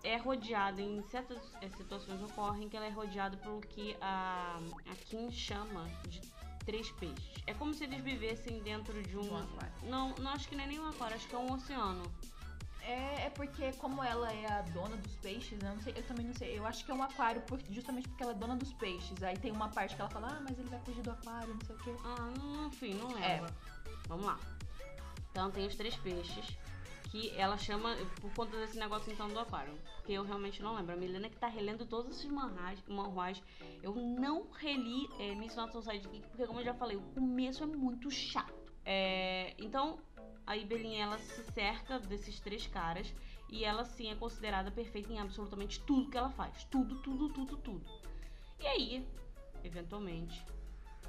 é 0.05 0.17
rodeada 0.17 0.81
em 0.81 1.03
certas 1.03 1.39
eh, 1.61 1.69
situações 1.71 2.21
ocorrem 2.23 2.69
que 2.69 2.77
ela 2.77 2.87
é 2.87 2.91
rodeada 2.91 3.37
pelo 3.37 3.61
que 3.61 3.97
a, 4.01 4.61
a 4.91 4.95
Kim 5.07 5.31
chama 5.31 5.89
de 6.09 6.21
três 6.65 6.91
peixes. 6.93 7.25
É 7.47 7.55
como 7.55 7.73
se 7.75 7.85
eles 7.85 8.03
vivessem 8.03 8.61
dentro 8.63 9.03
de 9.03 9.17
um. 9.17 9.33
Um 9.33 9.39
aquário. 9.39 9.73
Não, 9.85 10.15
não 10.17 10.31
acho 10.33 10.49
que 10.49 10.55
não 10.57 10.65
é 10.65 10.67
nem 10.67 10.79
um 10.81 10.89
aquário, 10.89 11.17
acho 11.17 11.27
que 11.29 11.35
é 11.35 11.39
um 11.39 11.53
oceano. 11.53 12.03
É, 12.85 13.27
é 13.27 13.31
porque 13.31 13.73
como 13.75 14.03
ela 14.03 14.33
é 14.33 14.47
a 14.51 14.63
dona 14.63 14.97
dos 14.97 15.15
peixes? 15.17 15.57
Eu, 15.63 15.69
não 15.75 15.81
sei, 15.83 15.95
eu 15.97 16.03
também 16.03 16.27
não 16.27 16.35
sei. 16.35 16.59
Eu 16.59 16.67
acho 16.67 16.85
que 16.85 16.91
é 16.91 16.95
um 16.95 17.03
aquário 17.03 17.41
por- 17.43 17.61
justamente 17.71 18.09
porque 18.09 18.23
ela 18.25 18.33
é 18.33 18.35
dona 18.35 18.57
dos 18.57 18.73
peixes. 18.73 19.23
Aí 19.23 19.37
tem 19.39 19.53
uma 19.53 19.69
parte 19.69 19.95
que 19.95 20.01
ela 20.01 20.11
fala, 20.11 20.29
ah, 20.37 20.41
mas 20.43 20.59
ele 20.59 20.69
vai 20.69 20.81
fugir 20.81 21.03
do 21.03 21.11
aquário, 21.13 21.55
não 21.55 21.61
sei 21.65 21.77
o 21.77 21.79
quê. 21.79 21.95
Ah, 22.05 22.33
não, 22.37 22.67
enfim, 22.67 22.95
não 22.95 23.17
É. 23.19 23.37
lembro. 23.37 23.55
Vamos 24.09 24.27
lá. 24.27 24.39
Então 25.31 25.51
tem 25.51 25.67
os 25.67 25.77
três 25.77 25.95
peixes 25.97 26.57
que 27.13 27.31
ela 27.37 27.59
chama 27.59 27.95
por 28.23 28.33
conta 28.33 28.57
desse 28.57 28.79
negócio 28.79 29.13
então 29.13 29.29
do 29.29 29.39
aquário. 29.39 29.79
Porque 29.97 30.13
eu 30.13 30.25
realmente 30.25 30.63
não 30.63 30.75
lembro. 30.75 30.95
A 30.95 30.97
Milena 30.97 31.29
que 31.29 31.37
tá 31.37 31.47
relendo 31.47 31.85
todos 31.85 32.17
esses 32.17 32.31
manhás, 32.31 32.83
manhuás. 32.89 33.43
Eu 33.83 33.95
não 33.95 34.51
reli 34.51 35.07
é, 35.19 35.35
Miss 35.35 35.55
Not 35.55 35.73
So 35.73 35.83
Sidekick, 35.83 36.27
porque 36.29 36.47
como 36.47 36.61
eu 36.61 36.65
já 36.65 36.73
falei, 36.73 36.97
o 36.97 37.03
começo 37.03 37.63
é 37.63 37.67
muito 37.67 38.11
chato. 38.11 38.73
É, 38.83 39.55
então, 39.59 39.99
a 40.47 40.57
Ibelinha 40.57 41.03
ela 41.03 41.19
se 41.19 41.45
cerca 41.53 41.99
desses 41.99 42.41
três 42.41 42.67
caras 42.67 43.15
e 43.51 43.63
ela 43.63 43.85
sim 43.85 44.11
é 44.11 44.15
considerada 44.15 44.71
perfeita 44.71 45.13
em 45.13 45.19
absolutamente 45.19 45.81
tudo 45.81 46.09
que 46.09 46.17
ela 46.17 46.31
faz. 46.31 46.65
Tudo, 46.65 46.97
tudo, 47.03 47.29
tudo, 47.29 47.59
tudo. 47.59 47.85
E 48.59 48.67
aí, 48.67 49.07
eventualmente, 49.63 50.43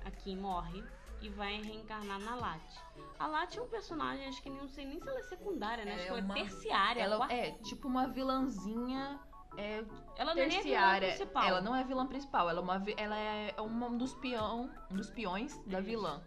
a 0.03 0.11
Kim 0.11 0.35
morre 0.35 0.83
e 1.23 1.29
vai 1.29 1.61
reencarnar 1.61 2.19
na 2.19 2.35
Lati. 2.35 2.79
A 3.17 3.25
Lati 3.27 3.57
é 3.57 3.61
um 3.61 3.67
personagem, 3.67 4.27
acho 4.27 4.41
que 4.43 4.49
não 4.49 4.67
sei 4.67 4.85
nem 4.85 4.99
se 4.99 5.07
ela 5.07 5.19
é 5.19 5.23
secundária, 5.23 5.85
né? 5.85 5.91
Ela 5.93 6.01
acho 6.01 6.03
é 6.03 6.05
que 6.07 6.11
ela 6.19 6.25
uma- 6.25 6.37
é 6.37 6.41
terciária. 6.43 7.01
Ela 7.01 7.17
quarta- 7.17 7.33
é 7.33 7.51
tipo 7.63 7.87
uma 7.87 8.07
vilãzinha 8.07 9.19
é, 9.55 9.83
ela 10.17 10.33
não 10.35 10.41
é 10.43 10.47
terciária. 10.49 11.07
principal. 11.09 11.43
Ela 11.43 11.61
não 11.61 11.75
é 11.75 11.81
a 11.81 11.83
vilã 11.83 12.05
principal, 12.07 12.49
ela 12.49 12.59
é, 12.59 12.63
uma, 12.63 12.83
ela 12.97 13.17
é 13.17 13.55
uma- 13.61 13.87
um 13.87 13.97
dos 13.97 14.13
peão, 14.15 14.69
um 14.91 14.95
dos 14.95 15.09
peões 15.11 15.57
da 15.65 15.79
Isso. 15.79 15.87
vilã. 15.89 16.21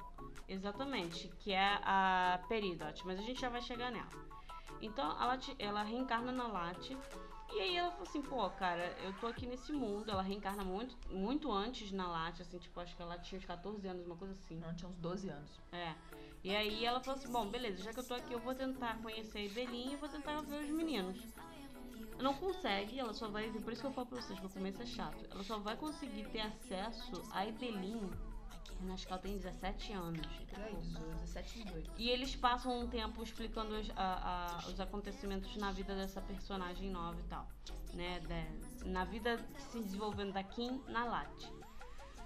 Exatamente, 0.48 1.28
que 1.40 1.52
é 1.52 1.78
a 1.82 2.40
Peridot, 2.48 3.04
mas 3.04 3.18
a 3.18 3.22
gente 3.22 3.40
já 3.40 3.48
vai 3.48 3.60
chegar 3.60 3.90
nela. 3.90 4.08
Então 4.80 5.10
a 5.10 5.26
Lati, 5.26 5.54
ela 5.58 5.82
reencarna 5.82 6.30
na 6.32 6.46
Lati. 6.46 6.96
E 7.54 7.60
aí 7.60 7.76
ela 7.76 7.90
fala 7.90 8.02
assim, 8.02 8.22
pô, 8.22 8.50
cara, 8.50 8.84
eu 9.02 9.12
tô 9.14 9.26
aqui 9.26 9.46
nesse 9.46 9.72
mundo. 9.72 10.10
Ela 10.10 10.22
reencarna 10.22 10.64
muito, 10.64 10.96
muito 11.10 11.50
antes 11.50 11.92
na 11.92 12.08
Lati, 12.08 12.42
assim, 12.42 12.58
tipo, 12.58 12.78
acho 12.80 12.94
que 12.96 13.02
ela 13.02 13.18
tinha 13.18 13.38
uns 13.38 13.44
14 13.44 13.86
anos, 13.86 14.06
uma 14.06 14.16
coisa 14.16 14.34
assim. 14.34 14.60
Ela 14.62 14.74
tinha 14.74 14.88
uns 14.88 14.96
12 14.96 15.28
anos. 15.28 15.60
É. 15.72 15.94
E 16.42 16.54
aí 16.54 16.84
ela 16.84 17.00
falou 17.00 17.18
assim, 17.18 17.30
bom, 17.32 17.46
beleza, 17.48 17.82
já 17.82 17.92
que 17.92 18.00
eu 18.00 18.06
tô 18.06 18.14
aqui, 18.14 18.32
eu 18.32 18.40
vou 18.40 18.54
tentar 18.54 18.98
conhecer 19.02 19.38
a 19.38 19.42
Ibelin 19.42 19.92
e 19.92 19.96
vou 19.96 20.08
tentar 20.08 20.40
ver 20.42 20.64
os 20.64 20.70
meninos. 20.70 21.18
Não 22.18 22.34
consegue, 22.34 22.98
ela 22.98 23.12
só 23.12 23.28
vai. 23.28 23.50
Por 23.50 23.72
isso 23.72 23.82
que 23.82 23.88
eu 23.88 23.92
falo 23.92 24.06
pra 24.06 24.20
vocês 24.20 24.38
que 24.38 24.46
o 24.46 24.50
começo 24.50 24.82
é 24.82 24.86
chato. 24.86 25.26
Ela 25.30 25.42
só 25.42 25.58
vai 25.58 25.76
conseguir 25.76 26.26
ter 26.28 26.40
acesso 26.40 27.22
a 27.30 27.44
Ibelin. 27.44 28.10
Acho 28.92 29.06
que 29.06 29.12
ela 29.12 29.22
tem 29.22 29.36
17 29.36 29.92
anos. 29.92 30.26
Por 30.48 30.60
aí, 30.62 30.74
17, 31.20 31.62
18. 31.64 31.90
E 31.96 32.08
eles 32.10 32.34
passam 32.36 32.80
um 32.80 32.86
tempo 32.88 33.22
explicando 33.22 33.74
os, 33.78 33.90
a- 33.96 34.60
a- 34.64 34.68
os 34.68 34.78
acontecimentos 34.80 35.54
na 35.56 35.72
vida 35.72 35.94
dessa 35.94 36.20
personagem 36.20 36.90
nova 36.90 37.18
e 37.20 37.24
tal. 37.24 37.46
Né? 37.94 38.20
Da- 38.20 38.88
na 38.88 39.04
vida 39.04 39.38
se 39.70 39.80
desenvolvendo 39.80 40.32
da 40.32 40.42
Kim 40.42 40.80
na 40.88 41.04
Lat. 41.04 41.50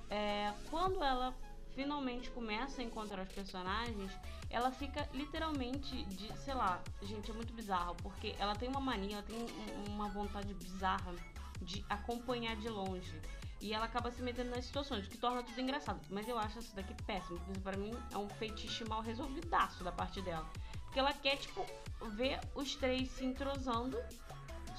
É, 0.09 0.53
quando 0.71 1.03
ela 1.03 1.33
finalmente 1.75 2.31
começa 2.31 2.81
a 2.83 2.85
encontrar 2.85 3.23
os 3.23 3.33
personagens, 3.33 4.11
ela 4.51 4.71
fica 4.73 5.09
literalmente 5.15 6.05
de, 6.07 6.37
sei 6.39 6.53
lá, 6.55 6.83
gente, 7.03 7.31
é 7.31 7.35
muito 7.35 7.53
bizarro, 7.55 7.95
porque 8.03 8.35
ela 8.39 8.55
tem 8.57 8.69
uma 8.69 8.81
mania, 8.81 9.15
ela 9.19 9.23
tem 9.23 9.37
um- 9.39 9.93
uma 9.95 10.09
vontade 10.09 10.53
bizarra 10.55 11.15
de 11.63 11.85
acompanhar 11.89 12.57
de 12.57 12.69
longe. 12.69 13.21
E 13.61 13.75
ela 13.75 13.85
acaba 13.85 14.11
se 14.11 14.23
metendo 14.23 14.51
nas 14.51 14.65
situações, 14.65 15.07
o 15.07 15.11
que 15.11 15.19
torna 15.19 15.43
tudo 15.43 15.61
engraçado. 15.61 16.01
Mas 16.09 16.27
eu 16.27 16.39
acho 16.39 16.59
isso 16.59 16.75
daqui 16.75 16.95
péssimo, 17.05 17.39
porque 17.41 17.61
pra 17.61 17.77
mim 17.77 17.95
é 18.11 18.17
um 18.17 18.29
feitiço 18.29 18.89
mal 18.89 19.03
resolvidaço 19.03 19.85
da 19.85 19.93
parte 19.93 20.23
dela. 20.23 20.49
Porque 20.85 20.99
ela 20.99 21.13
quer, 21.13 21.37
tipo, 21.37 21.65
ver 22.13 22.41
os 22.55 22.75
três 22.75 23.11
se 23.11 23.25
entrosando, 23.25 23.99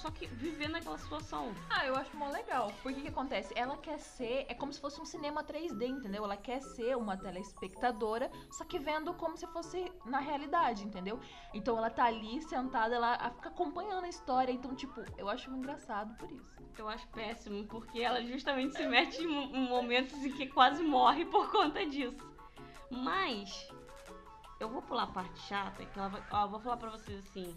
só 0.02 0.10
que 0.12 0.26
vivendo 0.28 0.76
aquela 0.76 0.98
situação. 0.98 1.54
Ah, 1.70 1.86
eu 1.86 1.96
acho 1.96 2.16
mó 2.18 2.28
legal. 2.30 2.74
Porque 2.82 3.00
o 3.00 3.02
que 3.04 3.08
acontece? 3.10 3.54
Ela 3.56 3.78
quer 3.78 4.00
ser. 4.00 4.46
É 4.50 4.54
como 4.54 4.74
se 4.74 4.80
fosse 4.82 5.00
um 5.00 5.06
cinema 5.06 5.44
3D, 5.44 5.84
entendeu? 5.88 6.24
Ela 6.24 6.36
quer 6.38 6.62
ser 6.62 6.98
uma 6.98 7.16
telespectadora, 7.16 8.32
só 8.52 8.64
que 8.66 8.80
vendo 8.80 9.14
como 9.14 9.38
se 9.38 9.46
fosse 9.48 9.92
na 10.06 10.20
realidade, 10.20 10.84
entendeu? 10.84 11.20
Então 11.54 11.78
ela 11.78 11.90
tá 11.90 12.06
ali 12.06 12.42
sentada, 12.42 12.96
ela 12.96 13.30
fica 13.32 13.50
acompanhando 13.50 14.06
a 14.06 14.10
história. 14.10 14.52
Então, 14.52 14.76
tipo, 14.76 15.02
eu 15.18 15.30
acho 15.30 15.50
engraçado 15.52 16.16
por 16.18 16.32
isso. 16.32 16.60
Eu 16.78 16.88
acho 16.90 17.08
péssimo, 17.10 17.64
porque 17.68 18.00
ela 18.02 18.24
justamente 18.24 18.76
se 18.76 18.88
mete 18.88 19.22
em 19.22 19.28
mo- 19.28 19.56
em 19.56 19.68
momentos 19.70 20.14
em 20.26 20.32
que 20.32 20.48
quase 20.48 20.82
morre 20.84 21.26
por 21.26 21.52
conta 21.52 21.86
disso. 21.86 22.18
Mas, 22.90 23.70
eu 24.60 24.70
vou 24.70 24.82
pular 24.82 25.04
a 25.04 25.08
parte 25.08 25.40
chata, 25.42 25.86
que 25.86 25.98
ela 26.00 26.10
vai. 26.10 26.24
Ó, 26.32 26.44
eu 26.46 26.50
vou 26.50 26.60
falar 26.60 26.78
pra 26.78 26.90
vocês 26.90 27.20
assim: 27.26 27.56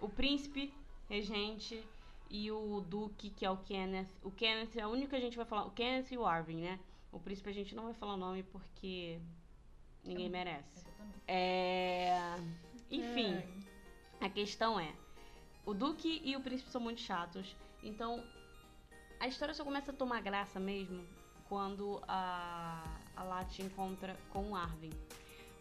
o 0.00 0.08
príncipe, 0.08 0.72
regente, 1.08 1.82
e 2.30 2.50
o 2.50 2.80
duque, 2.80 3.30
que 3.30 3.44
é 3.44 3.50
o 3.50 3.56
Kenneth. 3.56 4.08
O 4.22 4.30
Kenneth 4.30 4.76
é 4.76 4.86
o 4.86 4.90
único 4.90 5.10
que 5.10 5.16
a 5.16 5.20
gente 5.20 5.36
vai 5.36 5.46
falar. 5.46 5.64
O 5.64 5.70
Kenneth 5.70 6.12
e 6.12 6.18
o 6.18 6.26
Arvin, 6.26 6.60
né? 6.60 6.78
O 7.10 7.18
príncipe 7.18 7.48
a 7.48 7.52
gente 7.52 7.74
não 7.74 7.84
vai 7.84 7.94
falar 7.94 8.14
o 8.14 8.18
nome 8.18 8.42
porque 8.42 9.18
ninguém 10.04 10.28
merece. 10.28 10.86
É. 11.26 12.18
Enfim. 12.90 13.42
A 14.20 14.28
questão 14.28 14.78
é, 14.78 14.92
o 15.64 15.72
Duque 15.72 16.20
e 16.24 16.34
o 16.34 16.40
Príncipe 16.40 16.70
são 16.70 16.80
muito 16.80 17.00
chatos, 17.00 17.54
então 17.82 18.24
a 19.20 19.28
história 19.28 19.54
só 19.54 19.62
começa 19.62 19.92
a 19.92 19.94
tomar 19.94 20.20
graça 20.22 20.58
mesmo 20.58 21.06
quando 21.48 22.02
a, 22.08 22.82
a 23.14 23.22
Lat 23.22 23.60
encontra 23.60 24.16
com 24.30 24.50
o 24.50 24.56
Arvin. 24.56 24.92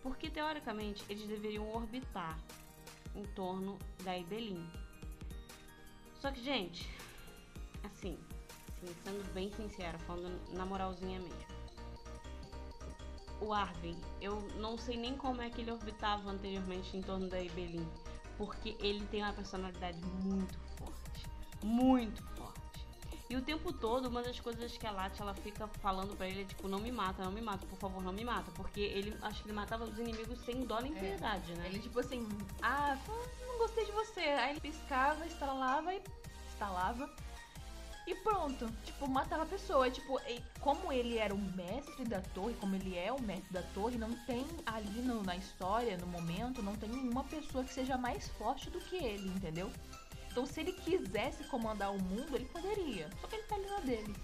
Porque, 0.02 0.30
teoricamente, 0.30 1.04
eles 1.10 1.28
deveriam 1.28 1.70
orbitar 1.74 2.40
em 3.16 3.24
torno 3.36 3.78
da 4.04 4.18
Ibelin. 4.18 4.66
Só 6.28 6.34
que, 6.34 6.44
gente, 6.44 6.90
assim, 7.86 8.18
assim, 8.68 8.94
sendo 9.02 9.34
bem 9.34 9.50
sincera, 9.54 9.98
falando 10.00 10.38
na 10.52 10.66
moralzinha 10.66 11.22
mesmo. 11.22 11.46
O 13.40 13.54
Arvin, 13.54 13.98
eu 14.20 14.42
não 14.58 14.78
sei 14.78 14.98
nem 14.98 15.16
como 15.16 15.42
é 15.42 15.50
que 15.50 15.62
ele 15.62 15.72
orbitava 15.72 16.30
anteriormente 16.30 16.98
em 16.98 17.02
torno 17.02 17.30
da 17.30 17.40
Ibelin. 17.40 17.88
Porque 18.38 18.76
ele 18.82 19.06
tem 19.06 19.24
uma 19.24 19.32
personalidade 19.32 20.02
muito 20.22 20.60
forte. 20.78 21.26
Muito 21.64 22.22
forte. 22.36 22.86
E 23.30 23.38
o 23.38 23.42
tempo 23.42 23.72
todo, 23.72 24.10
uma 24.10 24.22
das 24.22 24.38
coisas 24.38 24.78
que 24.78 24.86
a 24.86 24.92
Lat 24.92 25.18
ela 25.22 25.34
fica 25.34 25.66
falando 25.80 26.14
pra 26.18 26.28
ele 26.28 26.42
é 26.42 26.46
tipo, 26.46 26.68
não 26.68 26.80
me 26.82 26.92
mata, 26.92 27.24
não 27.24 27.32
me 27.32 27.42
mata, 27.42 27.66
por 27.68 27.80
favor, 27.80 28.04
não 28.04 28.12
me 28.12 28.26
mata. 28.26 28.52
Porque 28.52 28.82
ele 28.82 29.18
acho 29.22 29.44
que 29.44 29.48
ele 29.48 29.56
matava 29.56 29.86
os 29.86 29.98
inimigos 29.98 30.40
sem 30.40 30.66
dó 30.66 30.82
nem 30.82 30.94
É. 30.98 31.00
piedade, 31.00 31.54
né? 31.54 31.68
Ele, 31.68 31.80
tipo 31.80 31.98
assim, 32.02 32.28
ah, 32.62 32.98
gostei 33.58 33.86
de 33.86 33.92
você. 33.92 34.22
Aí 34.22 34.52
ele 34.52 34.62
piscava, 34.62 35.26
estalava 35.26 35.94
e 35.94 36.02
estalava. 36.50 37.10
E 38.06 38.16
pronto, 38.16 38.66
tipo, 38.86 39.10
matava 39.10 39.44
a 39.44 39.46
pessoa. 39.46 39.92
Tipo, 39.92 40.20
como 40.62 40.94
ele 40.94 41.18
era 41.18 41.36
o 41.36 41.38
mestre 41.38 42.06
da 42.06 42.22
torre, 42.22 42.54
como 42.56 42.76
ele 42.76 42.98
é 42.98 43.12
o 43.12 43.22
mestre 43.22 43.52
da 43.52 43.62
torre, 43.74 43.98
não 43.98 44.14
tem 44.26 44.46
ali 44.66 45.02
no- 45.02 45.22
na 45.24 45.36
história, 45.36 45.98
no 45.98 46.08
momento, 46.08 46.64
não 46.64 46.74
tem 46.76 46.88
nenhuma 46.90 47.26
pessoa 47.26 47.66
que 47.66 47.74
seja 47.74 47.98
mais 47.98 48.30
forte 48.30 48.70
do 48.70 48.80
que 48.80 48.96
ele, 48.96 49.28
entendeu? 49.28 49.70
Então, 50.32 50.46
se 50.46 50.62
ele 50.62 50.72
quisesse 50.72 51.44
comandar 51.46 51.92
o 51.92 52.02
mundo, 52.02 52.36
ele 52.36 52.46
poderia. 52.46 53.10
Só 53.20 53.28
que 53.28 53.36
ele 53.36 53.44
tá 53.44 53.56
ali 53.56 53.66
na 53.70 53.80
dele. 53.80 54.16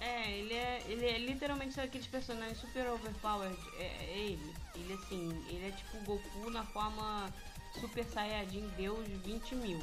É, 0.00 0.30
ele 0.32 0.54
é, 0.54 0.82
ele 0.88 1.06
é 1.06 1.18
literalmente 1.18 1.80
aqueles 1.80 2.08
personagens 2.08 2.58
super 2.58 2.86
overpowered. 2.90 3.56
É, 3.78 3.84
é 3.84 4.18
ele. 4.18 4.54
Ele 4.74 4.92
assim, 4.94 5.28
ele 5.48 5.68
é 5.68 5.70
tipo 5.70 5.96
Goku 6.04 6.50
na 6.50 6.64
forma 6.66 7.32
Super 7.80 8.04
Saiyajin 8.04 8.68
Deus 8.76 9.06
20 9.08 9.54
mil. 9.56 9.80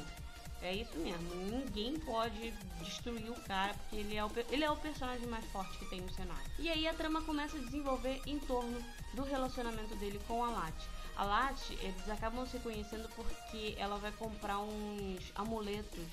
É 0.62 0.74
isso 0.74 0.98
mesmo. 0.98 1.34
Ninguém 1.46 1.98
pode 2.00 2.50
destruir 2.82 3.30
o 3.30 3.40
cara, 3.42 3.72
porque 3.74 3.96
ele 3.96 4.16
é 4.16 4.24
o, 4.24 4.30
ele 4.50 4.64
é 4.64 4.70
o 4.70 4.76
personagem 4.76 5.26
mais 5.26 5.44
forte 5.46 5.78
que 5.78 5.86
tem 5.86 6.02
no 6.02 6.10
cenário. 6.10 6.50
E 6.58 6.68
aí 6.68 6.86
a 6.86 6.92
trama 6.92 7.22
começa 7.22 7.56
a 7.56 7.60
desenvolver 7.60 8.20
em 8.26 8.38
torno 8.40 8.78
do 9.14 9.22
relacionamento 9.22 9.94
dele 9.96 10.20
com 10.28 10.44
a 10.44 10.50
Lat. 10.50 10.74
A 11.16 11.24
Lat, 11.24 11.58
eles 11.70 12.08
acabam 12.10 12.46
se 12.46 12.58
conhecendo 12.58 13.08
porque 13.16 13.74
ela 13.78 13.96
vai 13.96 14.12
comprar 14.12 14.58
uns 14.58 15.32
amuletos. 15.34 16.06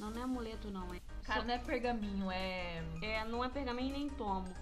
Não, 0.00 0.10
não 0.10 0.20
é 0.20 0.24
amuleto 0.24 0.68
não, 0.70 0.92
é. 0.92 1.00
Cara, 1.22 1.44
não 1.44 1.54
é 1.54 1.58
pergaminho, 1.58 2.30
é. 2.30 2.82
É, 3.02 3.24
não 3.24 3.44
é 3.44 3.48
pergaminho 3.48 3.92
nem 3.92 4.08
tomo. 4.08 4.52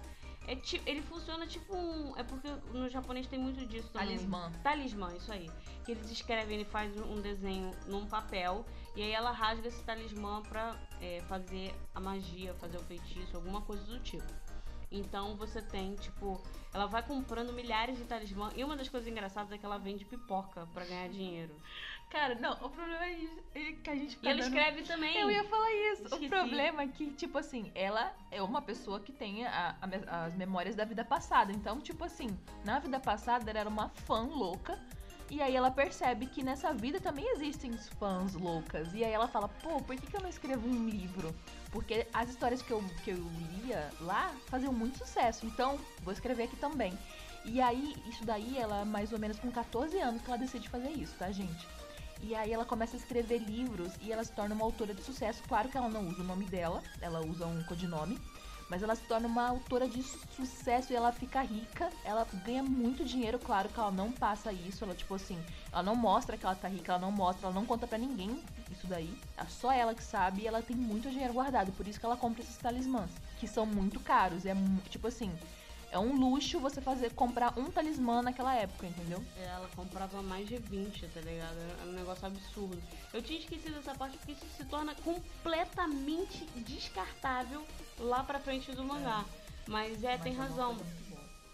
É 0.51 0.55
ti- 0.55 0.81
ele 0.87 1.01
funciona 1.03 1.45
tipo 1.45 1.75
um. 1.75 2.17
É 2.17 2.23
porque 2.23 2.47
no 2.73 2.89
japonês 2.89 3.27
tem 3.27 3.37
muito 3.37 3.63
disso 3.67 3.87
também. 3.89 4.07
Talismã. 4.09 4.51
Talismã, 4.63 5.15
isso 5.15 5.31
aí. 5.31 5.47
Que 5.85 5.91
eles 5.91 6.09
escrevem, 6.09 6.55
ele 6.55 6.65
faz 6.65 6.97
um 6.99 7.21
desenho 7.21 7.69
num 7.85 8.07
papel 8.07 8.65
e 8.95 9.03
aí 9.03 9.11
ela 9.11 9.29
rasga 9.31 9.67
esse 9.67 9.83
talismã 9.83 10.41
pra 10.41 10.75
é, 10.99 11.21
fazer 11.29 11.71
a 11.93 11.99
magia, 11.99 12.55
fazer 12.55 12.77
o 12.77 12.81
feitiço, 12.83 13.35
alguma 13.35 13.61
coisa 13.61 13.83
do 13.83 13.99
tipo. 13.99 14.25
Então 14.91 15.35
você 15.35 15.61
tem, 15.61 15.93
tipo, 15.97 16.41
ela 16.73 16.87
vai 16.87 17.03
comprando 17.03 17.53
milhares 17.53 17.95
de 17.95 18.05
talismã 18.05 18.49
e 18.55 18.63
uma 18.63 18.75
das 18.75 18.89
coisas 18.89 19.07
engraçadas 19.07 19.51
é 19.51 19.57
que 19.59 19.63
ela 19.63 19.77
vende 19.77 20.03
pipoca 20.03 20.67
pra 20.73 20.83
ganhar 20.83 21.07
dinheiro. 21.09 21.55
Cara, 22.09 22.33
não, 22.35 22.53
o 22.53 22.69
problema 22.69 23.05
é 23.05 23.39
é 23.55 23.71
que 23.73 23.89
a 23.89 23.95
gente 23.95 24.13
E 24.13 24.15
fica 24.15 24.29
ela 24.29 24.39
dando- 24.39 24.47
escreve 24.57 24.81
também. 24.83 25.15
Eu 25.17 25.29
ia 25.29 25.43
falar 25.43 25.71
isso. 25.93 26.03
Esqueci. 26.03 26.25
O 26.25 26.29
problema 26.29 26.81
é 26.83 26.87
que, 26.87 27.11
tipo 27.11 27.37
assim, 27.37 27.71
ela 27.75 28.11
é 28.31 28.41
uma 28.41 28.61
pessoa 28.61 28.99
que 28.99 29.11
tem 29.11 29.45
a- 29.45 29.75
a 29.81 30.25
as 30.25 30.33
memórias 30.35 30.75
da 30.75 30.85
vida 30.85 31.03
passada. 31.05 31.51
Então, 31.51 31.79
tipo 31.79 32.03
assim, 32.03 32.27
na 32.65 32.79
vida 32.79 32.99
passada 32.99 33.49
ela 33.49 33.59
era 33.59 33.69
uma 33.69 33.89
fã 33.89 34.21
louca. 34.21 34.79
E 35.29 35.39
aí 35.43 35.55
ela 35.55 35.69
percebe 35.69 36.25
que 36.25 36.41
nessa 36.41 36.73
vida 36.73 36.99
também 36.99 37.27
existem 37.33 37.71
fãs 37.99 38.33
loucas. 38.33 38.91
E 38.95 39.03
aí 39.03 39.11
ela 39.11 39.27
fala, 39.27 39.47
pô, 39.47 39.79
por 39.79 39.95
que, 39.95 40.07
que 40.07 40.17
eu 40.17 40.21
não 40.21 40.29
escrevo 40.29 40.67
um 40.67 40.87
livro? 40.89 41.35
Porque 41.71 42.07
as 42.11 42.29
histórias 42.29 42.63
que 42.63 42.71
eu, 42.71 42.83
que 43.03 43.11
eu 43.11 43.23
lia 43.63 43.91
lá 44.01 44.33
faziam 44.47 44.73
muito 44.73 44.97
sucesso. 44.97 45.45
Então, 45.45 45.79
vou 46.01 46.11
escrever 46.13 46.43
aqui 46.45 46.55
também. 46.55 46.97
E 47.45 47.61
aí, 47.61 47.95
isso 48.07 48.25
daí, 48.25 48.57
ela 48.57 48.83
mais 48.85 49.13
ou 49.13 49.19
menos 49.19 49.37
com 49.39 49.51
14 49.51 49.99
anos 49.99 50.21
que 50.23 50.27
ela 50.29 50.37
decide 50.37 50.67
fazer 50.67 50.89
isso, 50.89 51.15
tá, 51.19 51.31
gente? 51.31 51.67
E 52.21 52.35
aí 52.35 52.51
ela 52.51 52.65
começa 52.65 52.95
a 52.95 52.99
escrever 52.99 53.39
livros 53.39 53.93
e 54.01 54.11
ela 54.11 54.23
se 54.23 54.31
torna 54.31 54.53
uma 54.53 54.65
autora 54.65 54.93
de 54.93 55.01
sucesso. 55.01 55.41
Claro 55.47 55.69
que 55.69 55.77
ela 55.77 55.89
não 55.89 56.07
usa 56.07 56.21
o 56.21 56.25
nome 56.25 56.45
dela, 56.45 56.83
ela 57.01 57.21
usa 57.21 57.47
um 57.47 57.63
codinome. 57.63 58.19
Mas 58.69 58.83
ela 58.83 58.95
se 58.95 59.01
torna 59.01 59.27
uma 59.27 59.47
autora 59.47 59.87
de 59.87 60.03
sucesso 60.03 60.93
e 60.93 60.95
ela 60.95 61.11
fica 61.11 61.41
rica. 61.41 61.89
Ela 62.03 62.25
ganha 62.45 62.61
muito 62.61 63.03
dinheiro, 63.03 63.39
claro 63.39 63.67
que 63.67 63.79
ela 63.79 63.89
não 63.89 64.11
passa 64.11 64.53
isso. 64.53 64.83
Ela, 64.83 64.93
tipo 64.93 65.15
assim, 65.15 65.43
ela 65.71 65.81
não 65.81 65.95
mostra 65.95 66.37
que 66.37 66.45
ela 66.45 66.53
tá 66.53 66.67
rica, 66.67 66.91
ela 66.91 67.01
não 67.01 67.11
mostra, 67.11 67.47
ela 67.47 67.55
não 67.55 67.65
conta 67.65 67.87
pra 67.87 67.97
ninguém 67.97 68.39
isso 68.69 68.85
daí. 68.85 69.11
É 69.35 69.45
só 69.45 69.71
ela 69.71 69.95
que 69.95 70.03
sabe 70.03 70.43
e 70.43 70.47
ela 70.47 70.61
tem 70.61 70.77
muito 70.77 71.09
dinheiro 71.09 71.33
guardado. 71.33 71.71
Por 71.71 71.87
isso 71.87 71.99
que 71.99 72.05
ela 72.05 72.15
compra 72.15 72.43
esses 72.43 72.57
talismãs, 72.57 73.09
que 73.39 73.47
são 73.47 73.65
muito 73.65 73.99
caros. 73.99 74.45
É 74.45 74.53
tipo 74.87 75.07
assim, 75.07 75.33
é 75.91 75.97
um 75.97 76.15
luxo 76.15 76.59
você 76.59 76.79
fazer 76.81 77.13
comprar 77.13 77.57
um 77.57 77.71
talismã 77.71 78.21
naquela 78.21 78.55
época, 78.55 78.85
entendeu? 78.85 79.23
Ela 79.37 79.67
comprava 79.75 80.21
mais 80.21 80.47
de 80.47 80.57
20, 80.57 81.07
tá 81.07 81.21
ligado? 81.21 81.57
Era 81.57 81.89
um 81.89 81.93
negócio 81.93 82.27
absurdo. 82.27 82.81
Eu 83.13 83.21
tinha 83.21 83.39
esquecido 83.39 83.77
essa 83.77 83.95
parte 83.95 84.17
porque 84.17 84.33
isso 84.33 84.45
se 84.55 84.65
torna 84.65 84.93
completamente 84.95 86.45
descartável 86.57 87.65
lá 87.97 88.23
pra 88.23 88.39
frente 88.39 88.71
do 88.71 88.83
mangá. 88.83 89.25
Mas 89.67 90.03
é, 90.03 90.17
tem 90.17 90.33
razão. 90.33 90.77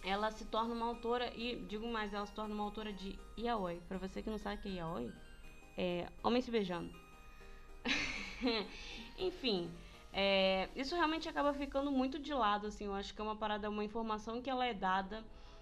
Ela 0.04 0.32
se 0.32 0.46
torna 0.46 0.74
uma 0.74 0.86
autora, 0.86 1.32
e 1.36 1.56
digo 1.68 1.88
mais, 1.88 2.14
ela 2.14 2.26
se 2.28 2.34
torna 2.34 2.54
uma 2.54 2.64
autora 2.64 2.94
de 2.94 3.18
yaoi. 3.38 3.82
Pra 3.88 3.98
você 3.98 4.22
que 4.22 4.30
não 4.30 4.38
sabe 4.38 4.58
o 4.58 4.60
que 4.60 4.70
é 4.70 4.74
yaoi, 4.74 5.12
é 5.78 6.08
homem 6.24 6.42
se 6.42 6.52
beijando. 6.52 6.94
Enfim, 9.18 9.72
é, 10.18 10.70
isso 10.78 10.96
realmente 10.96 11.28
acaba 11.28 11.54
ficando 11.54 11.92
muito 11.92 12.18
de 12.18 12.34
lado, 12.34 12.68
assim. 12.68 12.86
Eu 12.86 12.96
acho 12.96 13.14
que 13.14 13.20
é 13.20 13.24
uma 13.24 13.36
parada, 13.36 13.70
uma 13.70 13.84
informação 13.84 14.42
que 14.42 14.50
ela 14.50 14.66
é 14.66 14.74
dada. 14.74 15.22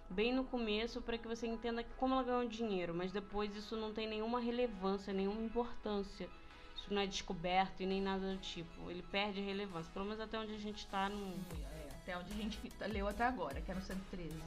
bem 0.10 0.32
no 0.32 0.44
começo 0.44 1.02
para 1.02 1.18
que 1.18 1.28
você 1.28 1.48
entenda 1.48 1.84
como 1.98 2.14
ela 2.14 2.22
ganhou 2.22 2.48
dinheiro, 2.48 2.94
mas 2.94 3.12
depois 3.12 3.56
isso 3.56 3.76
não 3.76 3.92
tem 3.92 4.08
nenhuma 4.08 4.40
relevância, 4.40 5.12
nenhuma 5.12 5.42
importância. 5.42 6.30
Isso 6.76 6.94
não 6.94 7.02
é 7.02 7.08
descoberto 7.08 7.82
e 7.82 7.86
nem 7.88 8.00
nada 8.00 8.32
do 8.32 8.38
tipo. 8.38 8.92
Ele 8.92 9.02
perde 9.02 9.42
a 9.42 9.44
relevância, 9.44 9.92
pelo 9.92 10.06
menos 10.06 10.20
até 10.20 10.38
onde 10.38 10.54
a 10.54 10.60
gente 10.60 10.86
tá 10.86 11.10
no. 11.10 11.34
É, 11.74 11.88
até 11.96 12.16
onde 12.16 12.32
a 12.32 12.36
gente 12.36 12.60
leu 12.92 13.08
até 13.08 13.24
agora, 13.24 13.60
que 13.60 13.72
é 13.72 13.74
no 13.74 13.82
113. 13.82 14.38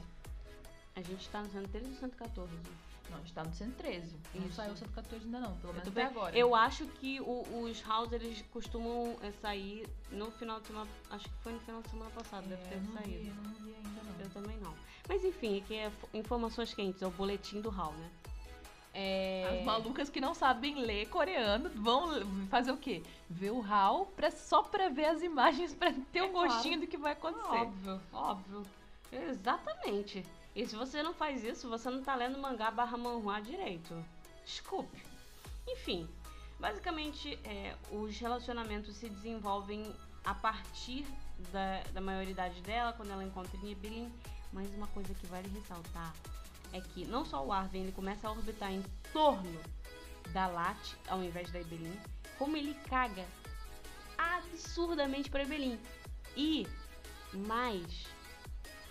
A 0.95 1.01
gente 1.01 1.27
tá 1.27 1.41
no 1.41 1.49
113 1.49 1.89
ou 1.89 1.95
114? 1.95 2.53
Não, 3.09 3.17
a 3.17 3.19
gente 3.19 3.33
tá 3.33 3.43
no 3.43 3.53
113. 3.53 4.15
Não 4.35 4.45
Isso. 4.47 4.55
saiu 4.55 4.73
o 4.73 4.77
114 4.77 5.25
ainda 5.25 5.39
não, 5.39 5.55
pelo 5.57 5.73
menos 5.73 5.87
até 5.87 6.03
agora. 6.03 6.37
eu 6.37 6.53
acho 6.53 6.85
que 6.85 7.19
o- 7.21 7.63
os 7.63 7.81
house 7.83 8.11
eles 8.11 8.41
costumam 8.51 9.15
é, 9.21 9.31
sair 9.41 9.87
no 10.11 10.29
final 10.31 10.59
de 10.59 10.67
semana. 10.67 10.89
Acho 11.09 11.25
que 11.25 11.35
foi 11.43 11.53
no 11.53 11.59
final 11.61 11.81
de 11.81 11.89
semana 11.89 12.11
passado, 12.11 12.47
deve 12.47 12.61
É, 12.63 12.67
ter 12.67 12.75
eu 12.75 12.81
não 12.81 12.93
saído. 12.93 13.09
Vi, 13.19 13.27
eu 13.27 13.35
não 13.35 13.53
vi 13.53 13.75
ainda 13.75 14.03
não. 14.03 14.19
Eu 14.25 14.29
também 14.31 14.57
não. 14.57 14.73
Mas 15.07 15.23
enfim, 15.23 15.59
aqui 15.59 15.75
é 15.75 15.89
fo- 15.89 16.09
informações 16.13 16.73
quentes, 16.73 17.01
é 17.01 17.07
o 17.07 17.11
boletim 17.11 17.61
do 17.61 17.69
Hal, 17.69 17.93
né? 17.93 18.09
É... 18.93 19.59
As 19.59 19.65
malucas 19.65 20.09
que 20.09 20.19
não 20.19 20.33
sabem 20.33 20.81
ler 20.81 21.07
coreano 21.09 21.69
vão 21.75 22.09
fazer 22.49 22.71
o 22.71 22.77
quê? 22.77 23.03
Ver 23.29 23.51
o 23.51 23.61
HAL 23.61 24.07
pra, 24.15 24.31
só 24.31 24.63
pra 24.63 24.89
ver 24.89 25.05
as 25.05 25.21
imagens, 25.21 25.73
pra 25.75 25.93
ter 26.11 26.19
É 26.19 26.23
um 26.23 26.31
claro. 26.31 26.49
gostinho 26.51 26.79
do 26.79 26.87
que 26.87 26.97
vai 26.97 27.11
acontecer. 27.13 27.47
Óbvio, 27.47 28.01
óbvio. 28.11 28.63
Exatamente. 29.11 30.25
E 30.57 30.65
se 30.65 30.75
você 30.75 31.03
não 31.03 31.13
faz 31.13 31.43
isso, 31.43 31.69
você 31.69 31.87
não 31.87 32.01
tá 32.01 32.15
lendo 32.15 32.39
mangá 32.39 32.71
barra 32.71 32.97
manhua 32.97 33.39
direito. 33.39 33.93
Desculpe. 34.43 35.05
Enfim, 35.67 36.09
basicamente, 36.59 37.39
é, 37.43 37.75
os 37.91 38.17
relacionamentos 38.17 38.95
se 38.95 39.07
desenvolvem 39.07 39.93
a 40.25 40.33
partir 40.33 41.05
da, 41.51 41.83
da 41.93 42.01
maioridade 42.01 42.59
dela, 42.61 42.91
quando 42.91 43.11
ela 43.11 43.23
encontra 43.23 43.55
Nibelin. 43.61 44.11
Mas 44.51 44.67
uma 44.73 44.87
coisa 44.87 45.13
que 45.13 45.27
vale 45.27 45.47
ressaltar 45.49 46.11
é 46.73 46.81
que 46.81 47.05
não 47.05 47.23
só 47.23 47.45
o 47.45 47.53
Arven 47.53 47.83
ele 47.83 47.91
começa 47.91 48.27
a 48.27 48.31
orbitar 48.31 48.73
em 48.73 48.83
torno 49.13 49.61
da 50.33 50.47
Lat, 50.47 50.95
ao 51.07 51.23
invés 51.23 51.51
da 51.51 51.61
Ibelin, 51.61 51.99
como 52.39 52.57
ele 52.57 52.73
caga 52.89 53.27
absurdamente 54.17 55.29
pra 55.29 55.43
Ibelin. 55.43 55.79
E 56.35 56.65
mais, 57.31 58.07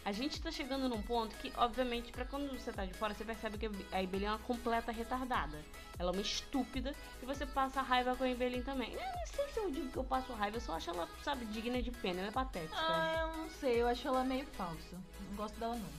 a 0.06 0.12
gente 0.12 0.40
tá 0.40 0.52
chegando 0.52 0.88
num 0.88 1.02
ponto 1.02 1.34
que, 1.34 1.52
obviamente, 1.56 2.12
pra 2.12 2.24
quando 2.24 2.48
você 2.56 2.72
tá 2.72 2.84
de 2.84 2.94
fora, 2.94 3.12
você 3.12 3.24
percebe 3.24 3.58
que 3.58 3.68
a 3.90 4.00
Ibelin 4.00 4.26
é 4.26 4.28
uma 4.28 4.38
completa 4.38 4.92
retardada. 4.92 5.58
Ela 5.98 6.12
é 6.12 6.12
uma 6.12 6.22
estúpida 6.22 6.94
e 7.20 7.26
você 7.26 7.44
passa 7.44 7.82
raiva 7.82 8.14
com 8.14 8.22
a 8.22 8.28
Ibelin 8.28 8.62
também. 8.62 8.92
Eu 8.92 9.00
não 9.00 9.26
sei 9.26 9.48
se 9.48 9.58
eu 9.58 9.68
digo 9.68 9.88
que 9.90 9.96
eu 9.96 10.04
passo 10.04 10.32
raiva, 10.32 10.58
eu 10.58 10.60
só 10.60 10.74
acho 10.74 10.90
ela, 10.90 11.08
sabe, 11.24 11.44
digna 11.46 11.82
de 11.82 11.90
pena, 11.90 12.20
ela 12.20 12.28
é 12.28 12.30
patética. 12.30 12.76
Ah, 12.78 13.32
eu 13.32 13.36
não 13.36 13.50
sei, 13.50 13.82
eu 13.82 13.88
acho 13.88 14.06
ela 14.06 14.22
meio 14.22 14.46
falsa. 14.46 14.96
Não 15.28 15.36
gosto 15.36 15.58
dela 15.58 15.74
não. 15.74 15.90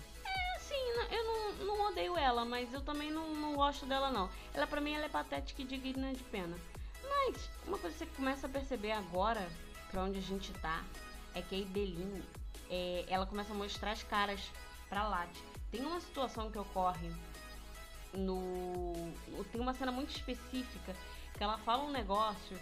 Assim, 0.56 0.76
eu 1.12 1.24
não, 1.26 1.66
não 1.66 1.88
odeio 1.90 2.18
ela, 2.18 2.46
mas 2.46 2.74
eu 2.74 2.80
também 2.80 3.12
não, 3.12 3.36
não 3.36 3.56
gosto 3.56 3.86
dela, 3.86 4.10
não. 4.10 4.30
Ela, 4.54 4.66
pra 4.66 4.80
mim, 4.80 4.94
ela 4.94 5.08
é 5.08 5.10
patética 5.10 5.62
e 5.62 5.66
digna 5.66 6.14
de 6.14 6.24
pena. 6.24 6.58
Mas, 7.04 7.50
uma 7.68 7.78
coisa 7.78 7.94
que 7.94 8.06
você 8.06 8.16
começa 8.16 8.48
a 8.48 8.50
perceber 8.50 8.94
agora, 8.94 9.46
pra 9.92 10.04
onde 10.04 10.18
a 10.18 10.22
gente 10.22 10.54
tá, 10.54 10.82
é 11.38 11.42
que 11.42 11.56
a 11.56 11.58
Ibelin, 11.58 12.24
é, 12.70 13.06
ela 13.08 13.26
começa 13.26 13.54
a 13.54 13.56
mostrar 13.56 13.92
as 13.92 14.04
caras 14.04 14.42
pra 14.90 15.08
Lati. 15.08 15.44
Tem 15.72 15.82
uma 15.82 16.00
situação 16.00 16.50
que 16.50 16.58
ocorre 16.58 17.12
no... 18.14 18.94
Tem 19.52 19.62
uma 19.62 19.74
cena 19.74 19.92
muito 19.92 20.10
específica 20.10 20.96
que 21.38 21.44
ela 21.44 21.58
fala 21.60 21.84
um 21.84 21.92
negócio 21.92 22.58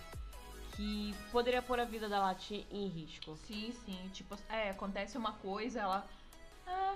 que 0.75 1.15
poderia 1.31 1.61
pôr 1.61 1.79
a 1.79 1.85
vida 1.85 2.09
da 2.09 2.19
Lati 2.19 2.67
em 2.69 2.87
risco. 2.87 3.37
Sim, 3.47 3.73
sim. 3.85 4.09
Tipo, 4.13 4.35
é, 4.49 4.71
acontece 4.71 5.17
uma 5.17 5.31
coisa, 5.33 5.79
ela. 5.79 6.07
Ah. 6.67 6.95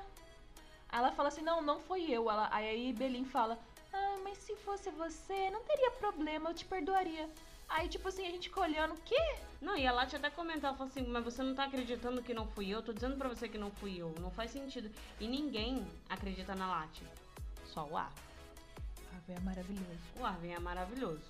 Ela 0.91 1.11
fala 1.11 1.29
assim, 1.29 1.41
não, 1.41 1.61
não 1.61 1.79
foi 1.79 2.11
eu. 2.11 2.29
Ela, 2.29 2.49
aí 2.51 2.91
Belin 2.91 3.23
fala, 3.23 3.57
ah, 3.93 4.17
mas 4.23 4.37
se 4.39 4.55
fosse 4.57 4.89
você, 4.91 5.49
não 5.51 5.63
teria 5.63 5.91
problema, 5.91 6.49
eu 6.49 6.53
te 6.53 6.65
perdoaria. 6.65 7.29
Aí, 7.69 7.87
tipo 7.87 8.07
assim, 8.07 8.25
a 8.25 8.31
gente 8.31 8.49
fica 8.49 8.61
olhando, 8.61 8.95
o 8.95 9.01
quê? 9.05 9.35
Não, 9.61 9.77
e 9.77 9.85
a 9.85 9.91
Lati 9.91 10.15
até 10.15 10.29
comentou, 10.29 10.67
ela 10.67 10.77
falou 10.77 10.89
assim, 10.91 11.05
mas 11.07 11.23
você 11.23 11.43
não 11.43 11.53
tá 11.53 11.65
acreditando 11.65 12.21
que 12.23 12.33
não 12.33 12.47
fui 12.47 12.69
eu? 12.69 12.81
Tô 12.81 12.91
dizendo 12.91 13.15
pra 13.15 13.29
você 13.29 13.47
que 13.47 13.57
não 13.57 13.69
fui 13.71 13.97
eu. 13.97 14.13
Não 14.19 14.31
faz 14.31 14.51
sentido. 14.51 14.89
E 15.19 15.27
ninguém 15.27 15.85
acredita 16.09 16.55
na 16.55 16.67
Lati. 16.67 17.03
Só 17.65 17.85
o 17.85 17.95
Ar. 17.95 18.11
Ah, 19.13 19.31
é 19.31 19.39
maravilhoso. 19.41 19.99
O 20.19 20.25
Arvin 20.25 20.49
é 20.51 20.59
maravilhoso. 20.59 21.21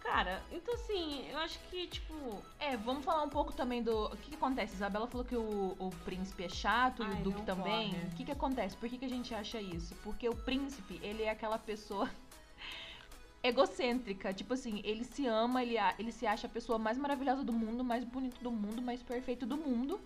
Cara, 0.00 0.42
então 0.52 0.74
assim, 0.74 1.26
eu 1.30 1.38
acho 1.38 1.58
que, 1.70 1.86
tipo... 1.86 2.42
É, 2.60 2.76
vamos 2.76 3.04
falar 3.04 3.22
um 3.22 3.28
pouco 3.30 3.52
também 3.54 3.82
do. 3.82 4.06
O 4.06 4.16
que, 4.18 4.30
que 4.30 4.36
acontece? 4.36 4.74
Isabela 4.74 5.06
falou 5.06 5.24
que 5.24 5.34
o, 5.34 5.74
o 5.78 5.90
príncipe 6.04 6.44
é 6.44 6.48
chato 6.48 7.02
e 7.02 7.06
Ai, 7.06 7.20
o 7.20 7.24
Duque 7.24 7.42
também. 7.42 7.90
corre. 7.90 8.06
O 8.06 8.10
que, 8.10 8.24
que 8.24 8.32
acontece? 8.32 8.76
Por 8.76 8.88
que, 8.88 8.98
que 8.98 9.04
a 9.06 9.08
gente 9.08 9.34
acha 9.34 9.58
isso? 9.60 9.94
Porque 10.04 10.28
o 10.28 10.36
príncipe, 10.36 11.00
ele 11.02 11.22
é 11.22 11.30
aquela 11.30 11.58
pessoa 11.58 12.08
egocêntrica. 13.44 14.32
Tipo 14.32 14.54
assim, 14.54 14.80
ele 14.82 15.04
se 15.04 15.26
ama, 15.26 15.62
ele, 15.62 15.76
ele 15.98 16.10
se 16.10 16.26
acha 16.26 16.46
a 16.46 16.50
pessoa 16.50 16.78
mais 16.78 16.96
maravilhosa 16.96 17.44
do 17.44 17.52
mundo, 17.52 17.84
mais 17.84 18.02
bonito 18.02 18.42
do 18.42 18.50
mundo, 18.50 18.80
mais 18.80 19.02
perfeito 19.02 19.44
do 19.44 19.56
mundo. 19.56 20.00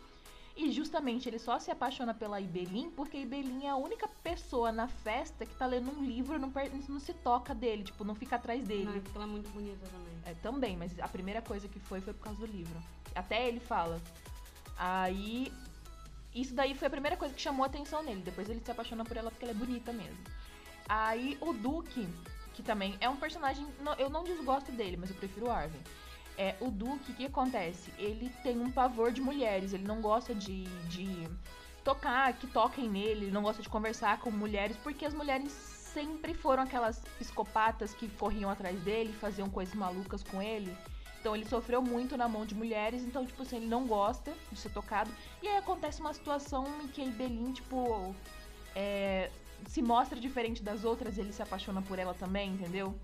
E 0.57 0.73
justamente 0.73 1.29
ele 1.29 1.39
só 1.39 1.57
se 1.61 1.71
apaixona 1.71 2.13
pela 2.13 2.41
Ibelin 2.41 2.91
porque 2.91 3.17
a 3.17 3.21
Ibelin 3.21 3.67
é 3.67 3.71
a 3.71 3.77
única 3.77 4.09
pessoa 4.25 4.73
na 4.73 4.89
festa 4.89 5.47
que 5.47 5.55
tá 5.55 5.65
lendo 5.67 5.89
um 5.97 6.05
livro 6.05 6.35
e 6.35 6.39
não, 6.39 6.53
não 6.89 6.99
se 6.99 7.15
toca 7.15 7.55
dele, 7.55 7.85
tipo, 7.85 8.03
não 8.03 8.17
fica 8.17 8.35
atrás 8.35 8.65
dele. 8.65 8.85
Não, 8.85 8.97
é 8.97 9.01
porque 9.01 9.17
ela 9.17 9.25
é 9.25 9.31
muito 9.31 9.49
bonita 9.51 9.87
também. 9.87 10.19
É, 10.27 10.35
também, 10.43 10.77
mas 10.77 10.99
a 10.99 11.07
primeira 11.07 11.41
coisa 11.41 11.69
que 11.69 11.79
foi 11.79 12.01
foi 12.01 12.13
por 12.13 12.25
causa 12.25 12.41
do 12.41 12.47
livro. 12.47 12.83
Até 13.15 13.47
ele 13.47 13.61
fala. 13.61 14.03
Aí. 14.77 15.53
Isso 16.35 16.55
daí 16.55 16.75
foi 16.75 16.89
a 16.89 16.91
primeira 16.91 17.17
coisa 17.17 17.33
que 17.33 17.41
chamou 17.41 17.63
a 17.63 17.67
atenção 17.67 18.03
nele. 18.03 18.23
Depois 18.23 18.51
ele 18.51 18.61
se 18.61 18.71
apaixona 18.71 19.05
por 19.05 19.17
ela 19.17 19.31
porque 19.31 19.45
ela 19.45 19.53
é 19.53 19.57
bonita 19.57 19.93
mesmo. 19.93 20.19
Aí 20.89 21.39
o 21.41 21.53
Duque, 21.53 22.09
que 22.59 22.63
também 22.65 22.97
é 23.01 23.09
um 23.09 23.15
personagem. 23.15 23.65
Eu 24.01 24.11
não 24.11 24.25
desgosto 24.25 24.73
dele, 24.73 24.97
mas 24.97 25.11
eu 25.11 25.17
prefiro 25.17 25.47
o 25.47 25.51
Arwen. 25.51 25.81
É, 26.37 26.57
o 26.61 26.73
Duque, 26.73 27.13
o 27.13 27.15
que 27.15 27.25
acontece? 27.25 27.93
Ele 27.97 28.29
tem 28.43 28.61
um 28.61 28.69
pavor 28.69 29.13
de 29.13 29.21
mulheres. 29.21 29.73
Ele 29.73 29.85
não 29.85 30.01
gosta 30.01 30.35
de, 30.35 30.65
de 30.89 31.29
tocar, 31.85 32.33
que 32.33 32.49
toquem 32.49 32.89
nele. 32.89 33.27
Ele 33.27 33.31
não 33.31 33.43
gosta 33.43 33.63
de 33.63 33.69
conversar 33.69 34.19
com 34.19 34.33
mulheres, 34.33 34.77
porque 34.83 35.07
as 35.07 35.15
mulheres 35.15 35.53
sempre 35.53 36.35
foram 36.35 36.65
aquelas 36.65 36.99
psicopatas 37.17 37.95
que 37.95 38.09
corriam 38.09 38.51
atrás 38.51 38.81
dele, 38.81 39.13
faziam 39.13 39.49
coisas 39.49 39.75
malucas 39.77 40.25
com 40.25 40.43
ele. 40.43 40.77
Então 41.21 41.37
ele 41.37 41.47
sofreu 41.47 41.81
muito 41.81 42.17
na 42.17 42.27
mão 42.27 42.45
de 42.45 42.57
mulheres, 42.57 43.05
então, 43.05 43.25
tipo 43.25 43.43
assim, 43.43 43.59
ele 43.59 43.67
não 43.67 43.87
gosta 43.87 44.35
de 44.51 44.59
ser 44.59 44.71
tocado. 44.71 45.13
E 45.41 45.47
aí 45.47 45.57
acontece 45.59 46.01
uma 46.01 46.13
situação 46.13 46.67
em 46.83 46.89
que 46.89 47.03
a 47.03 47.05
Ibelin, 47.05 47.53
tipo, 47.53 48.13
é, 48.75 49.31
se 49.67 49.83
mostra 49.83 50.19
diferente 50.19 50.63
das 50.63 50.85
outras, 50.85 51.19
ele 51.19 51.33
se 51.33 51.43
apaixona 51.43 51.83
por 51.83 51.99
ela 51.99 52.15
também, 52.15 52.51
entendeu? 52.51 52.95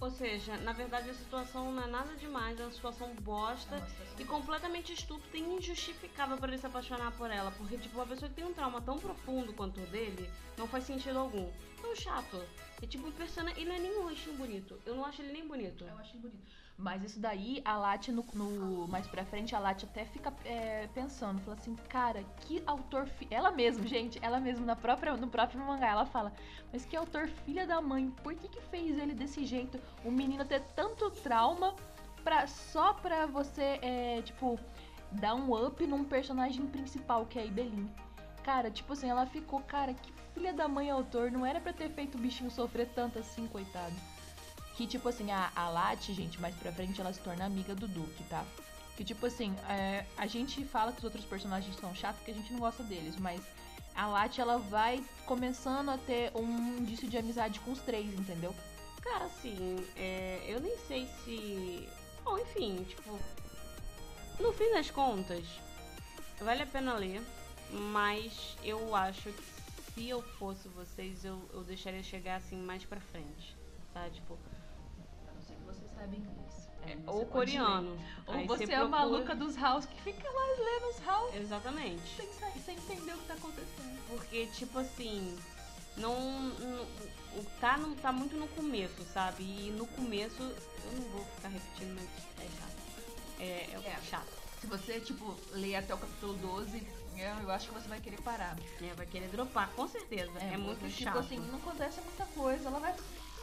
Ou 0.00 0.10
seja, 0.10 0.56
na 0.58 0.72
verdade 0.72 1.10
a 1.10 1.14
situação 1.14 1.70
não 1.72 1.82
é 1.82 1.86
nada 1.86 2.16
demais, 2.16 2.58
é 2.58 2.62
uma 2.62 2.72
situação 2.72 3.14
bosta 3.16 3.86
e 4.18 4.24
completamente 4.24 4.94
estúpida 4.94 5.36
e 5.36 5.56
injustificável 5.56 6.38
para 6.38 6.48
ele 6.48 6.58
se 6.58 6.66
apaixonar 6.66 7.12
por 7.12 7.30
ela. 7.30 7.50
Porque, 7.50 7.76
tipo, 7.76 7.98
uma 7.98 8.06
pessoa 8.06 8.28
que 8.30 8.36
tem 8.36 8.44
um 8.44 8.54
trauma 8.54 8.80
tão 8.80 8.98
profundo 8.98 9.52
quanto 9.52 9.78
o 9.78 9.86
dele, 9.88 10.30
não 10.56 10.66
faz 10.66 10.84
sentido 10.84 11.18
algum. 11.18 11.50
É 11.84 11.86
um 11.86 11.94
chato. 11.94 12.42
É 12.82 12.86
tipo 12.86 13.10
personagem. 13.12 13.60
Ele 13.60 13.68
não 13.70 13.76
é 13.76 13.78
nem 13.78 13.98
um 13.98 14.04
rostinho 14.04 14.36
bonito. 14.36 14.78
Eu 14.86 14.94
não 14.96 15.04
acho 15.04 15.20
ele 15.22 15.32
nem 15.32 15.46
bonito. 15.46 15.84
Eu 15.84 15.98
achei 15.98 16.18
bonito. 16.20 16.40
Mas 16.78 17.04
isso 17.04 17.20
daí, 17.20 17.60
a 17.62 17.76
Lati, 17.76 18.10
no, 18.10 18.24
no- 18.32 18.88
mais 18.88 19.06
pra 19.06 19.22
frente, 19.22 19.54
a 19.54 19.58
Lati 19.58 19.84
até 19.84 20.06
fica 20.06 20.32
é, 20.46 20.86
pensando, 20.94 21.38
fala 21.42 21.54
assim, 21.54 21.74
cara, 21.90 22.24
que 22.40 22.62
autor. 22.66 23.06
Fi... 23.06 23.28
Ela 23.30 23.50
mesma, 23.50 23.86
gente, 23.86 24.18
ela 24.22 24.40
mesma, 24.40 24.64
na 24.64 24.74
própria, 24.76 25.14
no 25.14 25.28
próprio 25.28 25.60
mangá, 25.60 25.88
ela 25.88 26.06
fala, 26.06 26.32
mas 26.72 26.86
que 26.86 26.96
autor 26.96 27.28
filha 27.28 27.66
da 27.66 27.82
mãe, 27.82 28.10
por 28.22 28.34
que, 28.34 28.48
que 28.48 28.62
fez 28.62 28.98
ele 28.98 29.12
desse 29.12 29.44
jeito? 29.44 29.78
O 30.02 30.10
menino 30.10 30.42
ter 30.46 30.62
tanto 30.74 31.10
trauma 31.10 31.76
pra, 32.24 32.46
só 32.46 32.94
pra 32.94 33.26
você, 33.26 33.78
é, 33.82 34.22
tipo, 34.22 34.58
dar 35.12 35.34
um 35.34 35.52
up 35.66 35.86
num 35.86 36.02
personagem 36.04 36.64
principal, 36.66 37.26
que 37.26 37.38
é 37.38 37.42
a 37.42 37.44
Ibelin. 37.44 37.90
Cara, 38.50 38.68
tipo 38.68 38.94
assim, 38.94 39.08
ela 39.08 39.26
ficou, 39.26 39.60
cara, 39.60 39.94
que 39.94 40.12
filha 40.34 40.52
da 40.52 40.66
mãe 40.66 40.90
autor, 40.90 41.30
não 41.30 41.46
era 41.46 41.60
pra 41.60 41.72
ter 41.72 41.88
feito 41.88 42.18
o 42.18 42.20
bichinho 42.20 42.50
sofrer 42.50 42.88
tanto 42.88 43.16
assim, 43.16 43.46
coitado. 43.46 43.94
Que, 44.74 44.88
tipo 44.88 45.08
assim, 45.08 45.30
a, 45.30 45.52
a 45.54 45.68
Lati, 45.68 46.12
gente, 46.12 46.40
mais 46.40 46.52
pra 46.56 46.72
frente, 46.72 47.00
ela 47.00 47.12
se 47.12 47.20
torna 47.20 47.44
amiga 47.44 47.76
do 47.76 47.86
Duque, 47.86 48.24
tá? 48.24 48.44
Que, 48.96 49.04
tipo 49.04 49.24
assim, 49.24 49.54
é, 49.68 50.04
a 50.18 50.26
gente 50.26 50.64
fala 50.64 50.90
que 50.90 50.98
os 50.98 51.04
outros 51.04 51.24
personagens 51.24 51.76
são 51.76 51.94
chatos 51.94 52.16
porque 52.18 52.32
a 52.32 52.34
gente 52.34 52.52
não 52.52 52.58
gosta 52.58 52.82
deles, 52.82 53.14
mas 53.18 53.40
a 53.94 54.08
Lati, 54.08 54.40
ela 54.40 54.58
vai 54.58 55.00
começando 55.26 55.88
a 55.88 55.98
ter 55.98 56.32
um 56.34 56.78
indício 56.78 57.08
de 57.08 57.16
amizade 57.16 57.60
com 57.60 57.70
os 57.70 57.80
três, 57.82 58.12
entendeu? 58.18 58.52
Cara, 59.00 59.26
assim, 59.26 59.76
é, 59.94 60.44
eu 60.48 60.58
nem 60.58 60.76
sei 60.88 61.06
se. 61.24 61.88
Bom, 62.24 62.36
enfim, 62.36 62.82
tipo. 62.82 63.16
No 64.40 64.52
fim 64.52 64.72
das 64.72 64.90
contas, 64.90 65.44
vale 66.40 66.62
a 66.62 66.66
pena 66.66 66.94
ler, 66.94 67.22
mas 67.72 68.56
eu 68.62 68.94
acho 68.94 69.30
que 69.32 69.44
se 69.94 70.08
eu 70.08 70.22
fosse 70.22 70.68
vocês, 70.68 71.24
eu, 71.24 71.40
eu 71.52 71.62
deixaria 71.64 72.02
chegar 72.02 72.36
assim 72.36 72.56
mais 72.56 72.84
pra 72.84 73.00
frente. 73.00 73.56
Tá? 73.92 74.08
Tipo, 74.10 74.38
A 75.28 75.32
não 75.34 75.42
ser 75.42 75.54
que 75.54 75.62
você 75.64 75.86
saiba 75.94 76.14
inglês. 76.16 76.68
É, 76.86 76.96
Ou 77.10 77.26
coreano. 77.26 77.98
Ou 78.26 78.34
Aí 78.34 78.46
você 78.46 78.64
é 78.64 78.76
a 78.76 78.80
procura- 78.80 78.88
maluca 78.88 79.34
dos 79.34 79.54
house 79.56 79.84
que 79.84 80.00
fica 80.02 80.28
lá 80.28 80.46
lendo 80.58 80.88
os 80.96 81.04
house 81.04 81.34
Exatamente. 81.34 82.16
sem, 82.16 82.62
sem 82.64 82.76
entender 82.76 83.12
o 83.12 83.18
que 83.18 83.26
tá 83.26 83.34
acontecendo. 83.34 84.00
Porque, 84.08 84.46
tipo 84.46 84.78
assim, 84.78 85.36
não. 85.96 86.18
não 86.20 87.44
tá, 87.60 87.76
não, 87.76 87.94
tá 87.94 88.10
muito 88.10 88.34
no 88.36 88.48
começo, 88.48 89.02
sabe? 89.12 89.42
E 89.42 89.70
no 89.76 89.86
começo, 89.88 90.40
eu 90.42 90.92
não 90.92 91.02
vou 91.10 91.24
ficar 91.36 91.48
repetindo, 91.48 91.94
mas 91.94 92.08
é 92.38 92.48
chato. 92.58 92.80
É, 93.38 93.44
é, 93.44 93.90
É. 93.90 94.00
chato. 94.02 94.39
Se 94.60 94.66
você, 94.66 95.00
tipo, 95.00 95.34
ler 95.52 95.76
até 95.76 95.94
o 95.94 95.98
capítulo 95.98 96.34
12, 96.34 96.86
eu, 97.16 97.42
eu 97.42 97.50
acho 97.50 97.68
que 97.68 97.74
você 97.74 97.88
vai 97.88 98.00
querer 98.00 98.20
parar. 98.20 98.56
É, 98.82 98.94
vai 98.94 99.06
querer 99.06 99.28
dropar, 99.28 99.70
com 99.70 99.88
certeza. 99.88 100.38
É, 100.38 100.56
muito 100.56 100.80
porque, 100.80 101.02
chato. 101.02 101.14
Tipo 101.14 101.18
assim, 101.18 101.50
não 101.50 101.58
acontece 101.58 102.00
muita 102.02 102.26
coisa. 102.26 102.68
Ela 102.68 102.78
vai. 102.78 102.94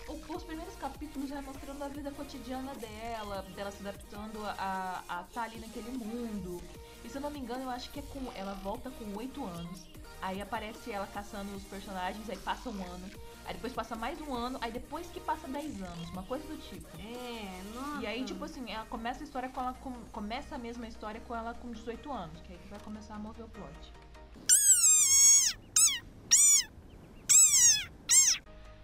Os 0.08 0.44
primeiros 0.44 0.76
capítulos 0.76 1.30
vai 1.30 1.42
mostrando 1.42 1.84
a 1.84 1.88
vida 1.90 2.12
cotidiana 2.12 2.74
dela, 2.76 3.42
dela 3.56 3.72
se 3.72 3.82
adaptando 3.82 4.42
a 4.46 5.04
a 5.10 5.22
estar 5.22 5.44
ali 5.44 5.60
naquele 5.60 5.92
mundo. 5.92 6.62
E 7.04 7.10
se 7.10 7.18
eu 7.18 7.22
não 7.22 7.30
me 7.30 7.40
engano, 7.40 7.64
eu 7.64 7.70
acho 7.70 7.90
que 7.92 8.00
é 8.00 8.04
com. 8.04 8.32
Ela 8.34 8.54
volta 8.56 8.90
com 8.92 9.18
8 9.18 9.46
anos. 9.46 9.82
Aí 10.22 10.42
aparece 10.42 10.92
ela 10.92 11.08
caçando 11.08 11.56
os 11.56 11.64
personagens, 11.64 12.30
aí 12.30 12.38
passa 12.38 12.70
um 12.70 12.84
ano. 12.84 13.10
Aí 13.48 13.54
depois 13.54 13.72
passa 13.72 13.96
mais 13.96 14.20
um 14.20 14.34
ano, 14.34 14.60
aí 14.62 14.70
depois 14.74 15.08
que 15.08 15.22
passa 15.22 15.48
10 15.48 15.82
anos, 15.82 16.10
uma 16.10 16.24
coisa 16.24 16.46
do 16.46 16.58
tipo. 16.58 16.86
É, 17.00 17.62
nossa. 17.74 18.04
E 18.04 18.06
aí, 18.06 18.26
tipo 18.26 18.44
assim, 18.44 18.70
ela 18.70 18.86
começa 18.88 19.22
a 19.22 19.24
história 19.24 19.48
com 19.48 19.62
ela 19.62 19.74
com, 19.76 19.94
começa 20.12 20.56
a 20.56 20.58
mesma 20.58 20.86
história 20.86 21.22
com 21.22 21.34
ela 21.34 21.54
com 21.54 21.72
18 21.72 22.12
anos, 22.12 22.42
que 22.42 22.52
aí 22.52 22.60
que 22.60 22.68
vai 22.68 22.80
começar 22.82 23.16
a 23.16 23.20
mover 23.20 23.46
o 23.46 23.50
plot. 23.50 23.94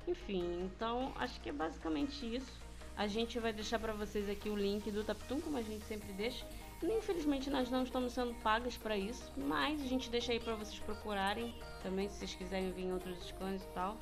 Enfim, 0.08 0.64
então 0.64 1.12
acho 1.18 1.42
que 1.42 1.50
é 1.50 1.54
basicamente 1.54 2.34
isso. 2.34 2.64
A 2.96 3.06
gente 3.06 3.38
vai 3.40 3.52
deixar 3.52 3.80
pra 3.80 3.92
vocês 3.92 4.30
aqui 4.30 4.50
o 4.50 4.56
link 4.56 4.90
do 4.92 5.04
Taptum, 5.04 5.42
como 5.42 5.58
a 5.58 5.62
gente 5.62 5.84
sempre 5.86 6.14
deixa. 6.14 6.46
Infelizmente 6.82 7.50
nós 7.50 7.70
não 7.70 7.84
estamos 7.84 8.14
sendo 8.14 8.34
pagas 8.36 8.78
pra 8.78 8.98
isso, 8.98 9.30
mas 9.36 9.82
a 9.82 9.86
gente 9.86 10.10
deixa 10.10 10.32
aí 10.32 10.40
pra 10.40 10.56
vocês 10.56 10.80
procurarem 10.80 11.54
também, 11.82 12.08
se 12.08 12.20
vocês 12.20 12.36
quiserem 12.36 12.72
vir 12.72 12.86
em 12.86 12.94
outros 12.94 13.26
scans 13.26 13.62
e 13.62 13.68
tal. 13.74 13.98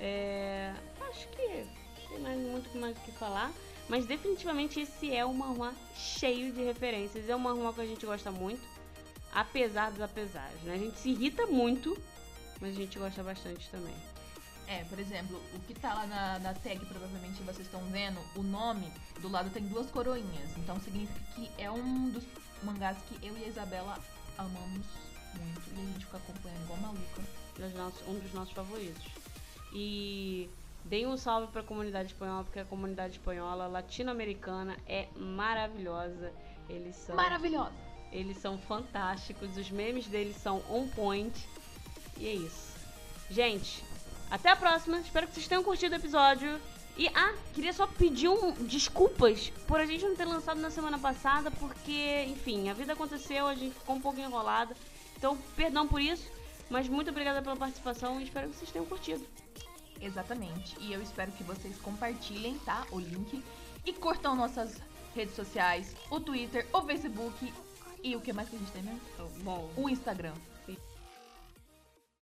É, 0.00 0.72
acho 1.08 1.28
que 1.28 1.66
tem 2.08 2.18
mais, 2.20 2.38
muito 2.38 2.78
mais 2.78 2.96
o 2.96 3.00
que 3.00 3.12
falar, 3.12 3.52
mas 3.88 4.06
definitivamente 4.06 4.80
esse 4.80 5.14
é 5.14 5.24
um 5.24 5.34
manhwa 5.34 5.74
cheio 5.94 6.52
de 6.52 6.62
referências. 6.62 7.28
É 7.28 7.34
um 7.34 7.38
manhwa 7.38 7.72
que 7.72 7.80
a 7.80 7.86
gente 7.86 8.04
gosta 8.06 8.30
muito, 8.30 8.62
apesar 9.32 9.90
dos 9.90 10.00
apesares, 10.00 10.60
né? 10.62 10.74
A 10.74 10.78
gente 10.78 10.98
se 10.98 11.10
irrita 11.10 11.46
muito, 11.46 11.96
mas 12.60 12.70
a 12.70 12.76
gente 12.76 12.98
gosta 12.98 13.22
bastante 13.22 13.68
também. 13.70 13.94
É, 14.66 14.84
por 14.84 14.98
exemplo, 14.98 15.40
o 15.54 15.58
que 15.60 15.72
tá 15.72 15.94
lá 15.94 16.06
na, 16.06 16.38
na 16.40 16.52
tag, 16.52 16.84
provavelmente 16.84 17.42
vocês 17.42 17.66
estão 17.66 17.80
vendo, 17.86 18.20
o 18.36 18.42
nome 18.42 18.92
do 19.20 19.28
lado 19.28 19.48
tem 19.48 19.66
duas 19.66 19.90
coroinhas. 19.90 20.56
Então 20.58 20.78
significa 20.80 21.20
que 21.34 21.50
é 21.56 21.70
um 21.70 22.10
dos 22.10 22.24
mangás 22.62 22.98
que 23.08 23.26
eu 23.26 23.36
e 23.38 23.44
a 23.44 23.48
Isabela 23.48 23.98
amamos 24.36 24.84
muito. 25.38 25.70
E 25.74 25.80
a 25.80 25.84
gente 25.92 26.04
fica 26.04 26.18
acompanhando 26.18 26.64
igual 26.64 26.78
maluca. 26.80 27.22
um 28.06 28.18
dos 28.18 28.32
nossos 28.34 28.52
favoritos. 28.52 29.02
E 29.72 30.48
deem 30.84 31.06
um 31.06 31.16
salve 31.16 31.48
para 31.52 31.60
a 31.60 31.64
comunidade 31.64 32.12
espanhola, 32.12 32.44
porque 32.44 32.58
a 32.58 32.64
comunidade 32.64 33.14
espanhola 33.14 33.66
latino-americana 33.66 34.76
é 34.86 35.08
maravilhosa. 35.16 36.32
Eles 36.68 36.96
são, 36.96 37.16
Maravilhosa! 37.16 37.72
eles 38.12 38.38
são 38.38 38.58
fantásticos, 38.58 39.56
os 39.56 39.70
memes 39.70 40.06
deles 40.06 40.36
são 40.36 40.62
on 40.70 40.88
point. 40.88 41.48
E 42.16 42.26
é 42.26 42.34
isso. 42.34 42.72
Gente, 43.30 43.84
até 44.30 44.50
a 44.50 44.56
próxima. 44.56 44.98
Espero 44.98 45.26
que 45.26 45.34
vocês 45.34 45.48
tenham 45.48 45.62
curtido 45.62 45.94
o 45.94 45.98
episódio. 45.98 46.60
E 46.96 47.06
ah, 47.08 47.32
queria 47.54 47.72
só 47.72 47.86
pedir 47.86 48.28
um 48.28 48.52
desculpas 48.64 49.50
por 49.68 49.78
a 49.78 49.86
gente 49.86 50.04
não 50.04 50.16
ter 50.16 50.24
lançado 50.24 50.60
na 50.60 50.68
semana 50.68 50.98
passada, 50.98 51.48
porque, 51.48 52.24
enfim, 52.26 52.68
a 52.68 52.74
vida 52.74 52.92
aconteceu, 52.92 53.46
a 53.46 53.54
gente 53.54 53.74
ficou 53.74 53.94
um 53.94 54.00
pouco 54.00 54.18
enrolada. 54.18 54.74
Então, 55.16 55.38
perdão 55.54 55.86
por 55.86 56.00
isso, 56.00 56.28
mas 56.68 56.88
muito 56.88 57.10
obrigada 57.10 57.40
pela 57.40 57.56
participação 57.56 58.20
e 58.20 58.24
espero 58.24 58.48
que 58.48 58.56
vocês 58.56 58.72
tenham 58.72 58.84
curtido. 58.84 59.24
Exatamente. 60.00 60.76
E 60.80 60.92
eu 60.92 61.02
espero 61.02 61.32
que 61.32 61.42
vocês 61.44 61.76
compartilhem, 61.78 62.58
tá? 62.60 62.86
O 62.90 62.98
link. 62.98 63.42
E 63.84 63.92
curtam 63.92 64.34
nossas 64.34 64.76
redes 65.14 65.34
sociais, 65.34 65.94
o 66.10 66.20
Twitter, 66.20 66.66
o 66.72 66.82
Facebook 66.82 67.52
e 68.02 68.14
o 68.14 68.20
que 68.20 68.32
mais 68.32 68.48
que 68.48 68.56
a 68.56 68.58
gente 68.58 68.72
tem 68.72 68.82
mesmo? 68.82 69.00
Bom, 69.42 69.70
O 69.76 69.88
Instagram. 69.88 70.34